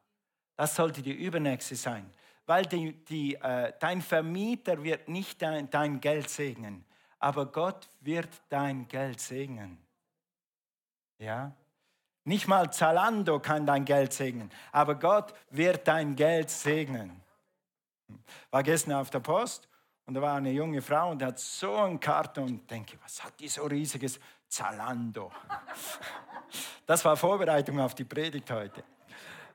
das 0.56 0.74
sollte 0.74 1.02
die 1.02 1.12
übernächste 1.12 1.76
sein. 1.76 2.10
Weil 2.46 2.66
die, 2.66 2.94
die, 3.06 3.36
äh, 3.36 3.74
dein 3.80 4.02
Vermieter 4.02 4.82
wird 4.82 5.10
nicht 5.10 5.42
dein, 5.42 5.70
dein 5.70 6.00
Geld 6.00 6.30
segnen, 6.30 6.86
aber 7.20 7.48
Gott 7.48 7.90
wird 8.00 8.30
dein 8.48 8.88
Geld 8.88 9.20
segnen. 9.20 9.86
Ja? 11.18 11.54
Nicht 12.24 12.48
mal 12.48 12.72
Zalando 12.72 13.40
kann 13.40 13.66
dein 13.66 13.84
Geld 13.84 14.14
segnen, 14.14 14.50
aber 14.72 14.96
Gott 14.96 15.34
wird 15.50 15.86
dein 15.90 16.16
Geld 16.16 16.50
segnen. 16.50 17.22
War 18.50 18.64
gestern 18.64 18.94
auf 18.94 19.10
der 19.10 19.20
Post 19.20 19.68
und 20.12 20.16
da 20.16 20.24
war 20.24 20.36
eine 20.36 20.52
junge 20.52 20.82
Frau 20.82 21.12
und 21.12 21.22
die 21.22 21.26
hat 21.26 21.40
so 21.40 21.74
ein 21.74 21.98
Karton 21.98 22.44
und 22.44 22.70
denke, 22.70 22.98
was 23.02 23.24
hat 23.24 23.40
die 23.40 23.48
so 23.48 23.64
riesiges 23.64 24.20
Zalando? 24.46 25.32
Das 26.86 27.06
war 27.06 27.16
Vorbereitung 27.16 27.80
auf 27.80 27.96
die 27.96 28.04
Predigt 28.04 28.52
heute. 28.52 28.84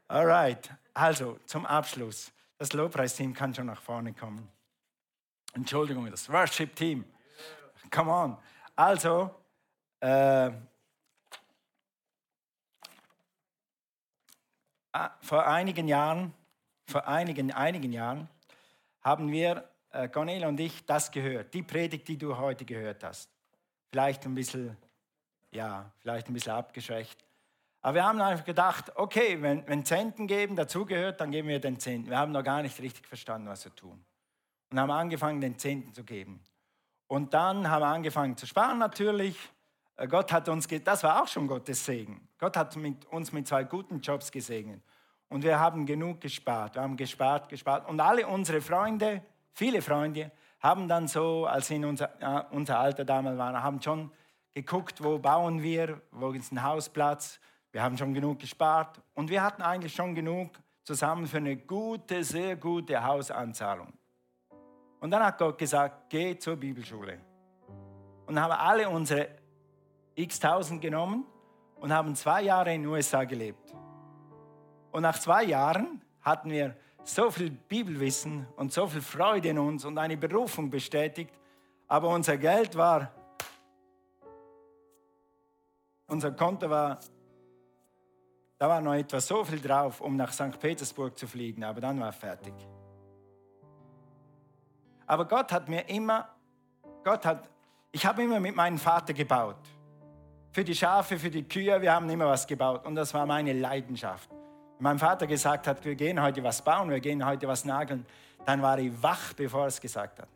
Alright, 0.09 0.71
also 0.95 1.39
zum 1.45 1.67
Abschluss. 1.67 2.33
Das 2.57 2.73
Lobpreisteam 2.73 3.35
kann 3.35 3.55
schon 3.55 3.67
nach 3.67 3.83
vorne 3.83 4.15
kommen. 4.15 4.49
Entschuldigung, 5.53 6.11
das 6.11 6.33
Worship-Team. 6.33 7.05
Come 7.91 8.11
on. 8.11 8.39
Also, 8.75 9.29
äh, 10.01 10.51
ah, 14.93 15.11
vor 15.21 15.47
einigen 15.47 15.87
Jahren, 15.87 16.33
vor 16.87 17.07
einigen, 17.07 17.53
einigen 17.53 17.93
Jahren 17.93 18.31
haben 19.03 19.31
wir 19.31 19.69
Cornelia 20.13 20.49
und 20.49 20.61
ich 20.61 20.85
das 20.87 21.11
gehört, 21.11 21.53
die 21.55 21.63
Predigt, 21.63 22.07
die 22.09 22.19
du 22.19 22.37
heute 22.37 22.65
gehört 22.65 23.03
hast. 23.05 23.31
Vielleicht 23.91 24.25
ein 24.27 24.35
bisschen, 24.35 24.77
ja, 25.51 25.91
vielleicht 25.99 26.29
ein 26.29 26.35
bisschen 26.35 26.53
abgeschwächt. 26.53 27.25
Aber 27.83 27.95
wir 27.95 28.05
haben 28.05 28.21
einfach 28.21 28.45
gedacht, 28.45 28.93
okay, 28.97 29.41
wenn, 29.43 29.67
wenn 29.69 29.85
Zehnten 29.85 30.27
geben 30.27 30.57
dazugehört, 30.57 31.21
dann 31.21 31.31
geben 31.31 31.49
wir 31.49 31.61
den 31.61 31.79
Zehnten. 31.79 32.11
Wir 32.11 32.19
haben 32.19 32.33
noch 32.33 32.43
gar 32.43 32.63
nicht 32.63 32.81
richtig 32.81 33.07
verstanden, 33.07 33.49
was 33.49 33.65
wir 33.65 33.75
tun. 33.75 34.05
Und 34.71 34.81
haben 34.81 34.91
angefangen, 34.91 35.41
den 35.41 35.59
Zehnten 35.59 35.95
zu 35.95 36.03
geben. 36.03 36.41
Und 37.07 37.33
dann 37.33 37.71
haben 37.71 37.83
wir 37.83 37.87
angefangen 37.87 38.37
zu 38.37 38.47
sparen 38.47 38.79
natürlich. 38.79 39.39
Äh, 39.97 40.09
Gott 40.09 40.33
hat 40.33 40.49
uns, 40.49 40.67
das 40.67 41.03
war 41.05 41.23
auch 41.23 41.29
schon 41.29 41.47
Gottes 41.47 41.85
Segen. 41.85 42.29
Gott 42.39 42.57
hat 42.57 42.75
mit, 42.77 43.05
uns 43.07 43.33
mit 43.33 43.47
zwei 43.47 43.65
guten 43.65 44.01
Jobs 44.01 44.33
gesegnet. 44.33 44.83
Und 45.29 45.43
wir 45.43 45.59
haben 45.59 45.87
genug 45.87 46.21
gespart. 46.21 46.75
Wir 46.75 46.83
haben 46.83 46.97
gespart, 46.97 47.49
gespart. 47.49 47.89
Und 47.89 48.01
alle 48.01 48.27
unsere 48.27 48.61
Freunde, 48.61 49.23
viele 49.57 49.81
Freunde, 49.81 50.31
haben 50.61 50.87
dann 50.87 51.09
so, 51.09 51.47
als 51.47 51.69
sie 51.69 51.77
in 51.77 51.85
unser, 51.87 52.11
äh, 52.21 52.45
unser 52.55 52.79
Alter 52.79 53.05
damals 53.05 53.39
waren, 53.39 53.63
haben 53.63 53.81
schon 53.81 54.11
geguckt, 54.53 55.03
wo 55.03 55.19
bauen 55.19 55.63
wir, 55.63 56.01
wo 56.11 56.31
ist 56.33 56.53
ein 56.53 56.63
Hausplatz, 56.63 57.41
wir 57.73 57.83
haben 57.83 57.97
schon 57.97 58.13
genug 58.13 58.39
gespart 58.39 59.01
und 59.15 59.31
wir 59.31 59.43
hatten 59.43 59.63
eigentlich 59.63 59.95
schon 59.95 60.15
genug 60.15 60.51
zusammen 60.85 61.27
für 61.27 61.39
eine 61.39 61.57
gute, 61.57 62.23
sehr 62.23 62.57
gute 62.57 63.03
Hausanzahlung. 63.03 63.93
Und 65.01 65.11
dann 65.11 65.25
hat 65.25 65.39
Gott 65.39 65.59
gesagt, 65.59 66.11
geh 66.11 66.39
zur 66.39 66.57
Bibelschule. 66.57 67.19
Und 68.27 68.41
haben 68.41 68.53
alle 68.53 68.89
unsere 68.89 69.29
x 70.15 70.39
Tausend 70.39 70.81
genommen 70.81 71.25
und 71.77 71.93
haben 71.93 72.15
zwei 72.15 72.43
Jahre 72.43 72.75
in 72.75 72.83
den 72.83 72.91
USA 72.91 73.25
gelebt. 73.25 73.75
Und 74.91 75.03
nach 75.03 75.19
zwei 75.19 75.45
Jahren 75.45 76.03
hatten 76.23 76.51
wir 76.51 76.77
so 77.09 77.31
viel 77.31 77.51
Bibelwissen 77.51 78.47
und 78.57 78.73
so 78.73 78.87
viel 78.87 79.01
Freude 79.01 79.49
in 79.49 79.59
uns 79.59 79.85
und 79.85 79.97
eine 79.99 80.17
Berufung 80.17 80.71
bestätigt, 80.71 81.33
aber 81.89 82.09
unser 82.09 82.37
Geld 82.37 82.77
war, 82.77 83.13
unser 86.09 86.33
Konto 86.33 86.69
war 86.69 87.01
da 88.59 88.69
war 88.69 88.81
noch 88.81 88.95
etwa 88.95 89.21
so 89.21 89.45
viel 89.45 89.61
drauf, 89.61 90.01
um 90.01 90.17
nach 90.17 90.33
St. 90.33 90.59
Petersburg 90.59 91.19
zu 91.19 91.27
fliegen, 91.27 91.63
aber 91.63 91.81
dann 91.81 92.01
war 92.01 92.13
fertig. 92.13 92.55
Aber 95.07 95.27
Gott 95.27 95.53
hat 95.53 95.69
mir 95.69 95.89
immer, 95.89 96.29
Gott 97.05 97.27
hat, 97.27 97.49
ich 97.93 98.05
habe 98.07 98.23
immer 98.23 98.41
mit 98.41 98.57
meinem 98.57 98.79
Vater 98.79 99.13
gebaut. 99.13 99.59
Für 100.53 100.65
die 100.65 100.75
Schafe, 100.75 101.19
für 101.19 101.31
die 101.31 101.47
Kühe, 101.47 101.81
wir 101.83 101.93
haben 101.93 102.09
immer 102.09 102.27
was 102.27 102.47
gebaut 102.47 102.87
und 102.87 102.95
das 102.95 103.13
war 103.13 103.27
meine 103.27 103.53
Leidenschaft. 103.53 104.31
Mein 104.79 104.99
Vater 104.99 105.27
gesagt 105.27 105.67
hat, 105.67 105.85
wir 105.85 105.95
gehen 105.95 106.21
heute 106.21 106.43
was 106.45 106.61
bauen, 106.63 106.91
wir 106.91 107.01
gehen 107.01 107.25
heute 107.25 107.49
was 107.49 107.65
nageln, 107.65 108.05
dann 108.45 108.61
war 108.61 108.79
ich 108.79 108.93
wach, 109.03 109.33
bevor 109.33 109.63
er 109.63 109.67
es 109.69 109.81
gesagt 109.81 110.21
hat. 110.21 110.29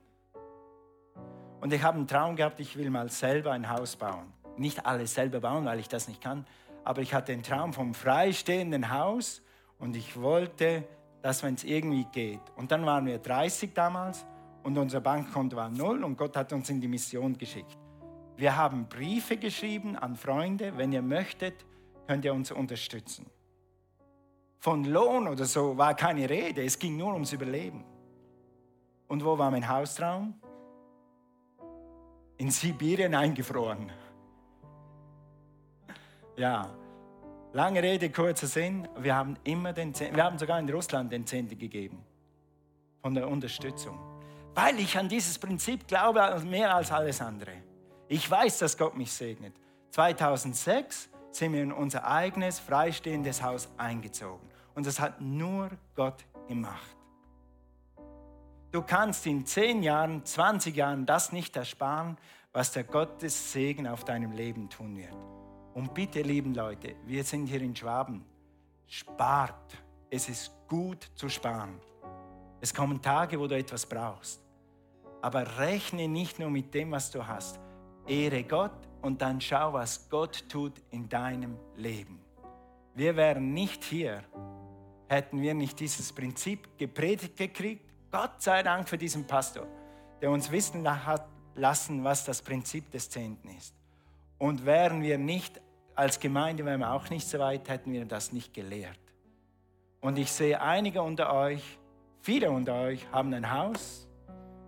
Und 1.60 1.74
ich 1.74 1.82
habe 1.82 1.98
einen 1.98 2.06
Traum 2.06 2.36
gehabt, 2.36 2.58
ich 2.58 2.76
will 2.78 2.88
mal 2.88 3.10
selber 3.10 3.52
ein 3.52 3.68
Haus 3.68 3.96
bauen. 3.96 4.32
Nicht 4.56 4.86
alles 4.86 5.12
selber 5.14 5.40
bauen, 5.40 5.66
weil 5.66 5.78
ich 5.78 5.88
das 5.88 6.08
nicht 6.08 6.22
kann, 6.22 6.46
aber 6.84 7.02
ich 7.02 7.12
hatte 7.12 7.32
den 7.32 7.42
Traum 7.42 7.74
vom 7.74 7.92
freistehenden 7.92 8.90
Haus 8.90 9.42
und 9.78 9.94
ich 9.94 10.18
wollte, 10.18 10.84
dass 11.20 11.42
wenn 11.42 11.54
es 11.54 11.64
irgendwie 11.64 12.06
geht. 12.10 12.40
Und 12.56 12.72
dann 12.72 12.86
waren 12.86 13.04
wir 13.04 13.18
30 13.18 13.74
damals 13.74 14.24
und 14.62 14.78
unser 14.78 15.02
Bankkonto 15.02 15.54
war 15.54 15.68
null 15.68 16.02
und 16.02 16.16
Gott 16.16 16.34
hat 16.34 16.54
uns 16.54 16.70
in 16.70 16.80
die 16.80 16.88
Mission 16.88 17.36
geschickt. 17.36 17.76
Wir 18.36 18.56
haben 18.56 18.88
Briefe 18.88 19.36
geschrieben 19.36 19.96
an 19.96 20.16
Freunde, 20.16 20.78
wenn 20.78 20.92
ihr 20.92 21.02
möchtet, 21.02 21.66
könnt 22.06 22.24
ihr 22.24 22.32
uns 22.32 22.50
unterstützen. 22.50 23.26
Von 24.60 24.84
Lohn 24.84 25.26
oder 25.26 25.46
so 25.46 25.76
war 25.78 25.94
keine 25.94 26.28
Rede, 26.28 26.62
es 26.62 26.78
ging 26.78 26.98
nur 26.98 27.14
ums 27.14 27.32
Überleben. 27.32 27.82
Und 29.08 29.24
wo 29.24 29.38
war 29.38 29.50
mein 29.50 29.66
Haustraum? 29.66 30.34
In 32.36 32.50
Sibirien 32.50 33.14
eingefroren. 33.14 33.90
Ja, 36.36 36.70
lange 37.52 37.82
Rede, 37.82 38.08
kurzer 38.08 38.46
Sinn. 38.46 38.88
Wir 38.98 39.14
haben 39.14 39.36
immer 39.44 39.74
den 39.74 39.92
Zehnten, 39.92 40.16
wir 40.16 40.24
haben 40.24 40.38
sogar 40.38 40.58
in 40.58 40.70
Russland 40.70 41.12
den 41.12 41.26
Zehnten 41.26 41.58
gegeben. 41.58 42.02
Von 43.02 43.14
der 43.14 43.28
Unterstützung. 43.28 43.98
Weil 44.54 44.78
ich 44.78 44.96
an 44.96 45.06
dieses 45.06 45.38
Prinzip 45.38 45.86
glaube 45.86 46.40
mehr 46.46 46.74
als 46.74 46.90
alles 46.92 47.20
andere. 47.20 47.52
Ich 48.08 48.30
weiß, 48.30 48.60
dass 48.60 48.78
Gott 48.78 48.96
mich 48.96 49.12
segnet. 49.12 49.52
2006 49.90 51.10
sind 51.30 51.52
wir 51.52 51.62
in 51.62 51.72
unser 51.72 52.06
eigenes 52.06 52.58
freistehendes 52.58 53.42
Haus 53.42 53.68
eingezogen. 53.76 54.49
Und 54.80 54.86
das 54.86 54.98
hat 54.98 55.20
nur 55.20 55.68
Gott 55.94 56.24
gemacht. 56.48 56.96
Du 58.72 58.80
kannst 58.80 59.26
in 59.26 59.44
10 59.44 59.82
Jahren, 59.82 60.24
20 60.24 60.74
Jahren 60.74 61.04
das 61.04 61.32
nicht 61.32 61.54
ersparen, 61.54 62.16
was 62.54 62.72
der 62.72 62.84
Gottes 62.84 63.52
Segen 63.52 63.86
auf 63.86 64.04
deinem 64.04 64.32
Leben 64.32 64.70
tun 64.70 64.96
wird. 64.96 65.14
Und 65.74 65.92
bitte, 65.92 66.22
lieben 66.22 66.54
Leute, 66.54 66.96
wir 67.04 67.22
sind 67.24 67.48
hier 67.48 67.60
in 67.60 67.76
Schwaben. 67.76 68.24
Spart. 68.86 69.76
Es 70.08 70.30
ist 70.30 70.50
gut 70.66 71.10
zu 71.14 71.28
sparen. 71.28 71.78
Es 72.62 72.72
kommen 72.72 73.02
Tage, 73.02 73.38
wo 73.38 73.46
du 73.46 73.58
etwas 73.58 73.84
brauchst. 73.84 74.40
Aber 75.20 75.58
rechne 75.58 76.08
nicht 76.08 76.38
nur 76.38 76.48
mit 76.48 76.72
dem, 76.72 76.90
was 76.90 77.10
du 77.10 77.26
hast. 77.26 77.60
Ehre 78.06 78.44
Gott 78.44 78.88
und 79.02 79.20
dann 79.20 79.42
schau, 79.42 79.74
was 79.74 80.08
Gott 80.08 80.48
tut 80.48 80.72
in 80.88 81.06
deinem 81.06 81.58
Leben. 81.76 82.18
Wir 82.94 83.14
wären 83.14 83.52
nicht 83.52 83.84
hier, 83.84 84.24
hätten 85.10 85.42
wir 85.42 85.54
nicht 85.54 85.80
dieses 85.80 86.12
Prinzip 86.12 86.78
gepredigt 86.78 87.36
gekriegt. 87.36 87.84
Gott 88.12 88.40
sei 88.40 88.62
Dank 88.62 88.88
für 88.88 88.96
diesen 88.96 89.26
Pastor, 89.26 89.66
der 90.22 90.30
uns 90.30 90.50
wissen 90.50 90.88
hat 91.04 91.26
lassen, 91.56 92.04
was 92.04 92.24
das 92.24 92.40
Prinzip 92.40 92.90
des 92.92 93.10
Zehnten 93.10 93.48
ist. 93.48 93.74
Und 94.38 94.64
wären 94.64 95.02
wir 95.02 95.18
nicht 95.18 95.60
als 95.96 96.20
Gemeinde, 96.20 96.64
wären 96.64 96.80
wir 96.80 96.92
auch 96.92 97.10
nicht 97.10 97.26
so 97.26 97.40
weit, 97.40 97.68
hätten 97.68 97.92
wir 97.92 98.04
das 98.04 98.32
nicht 98.32 98.54
gelehrt. 98.54 99.00
Und 100.00 100.16
ich 100.16 100.30
sehe 100.30 100.60
einige 100.60 101.02
unter 101.02 101.32
euch, 101.32 101.78
viele 102.20 102.50
unter 102.50 102.74
euch 102.74 103.06
haben 103.10 103.34
ein 103.34 103.50
Haus 103.50 104.08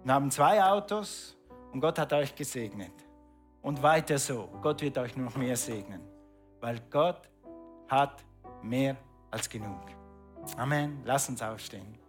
und 0.02 0.10
haben 0.12 0.30
zwei 0.30 0.62
Autos 0.62 1.36
und 1.72 1.80
Gott 1.80 1.98
hat 1.98 2.12
euch 2.12 2.34
gesegnet. 2.34 2.92
Und 3.62 3.80
weiter 3.80 4.18
so. 4.18 4.48
Gott 4.60 4.82
wird 4.82 4.98
euch 4.98 5.16
noch 5.16 5.36
mehr 5.36 5.56
segnen, 5.56 6.02
weil 6.60 6.80
Gott 6.90 7.28
hat 7.88 8.24
mehr 8.60 8.96
als 9.30 9.48
genug. 9.48 10.01
Amen. 10.56 11.00
Lass 11.04 11.28
uns 11.28 11.42
aufstehen. 11.42 12.01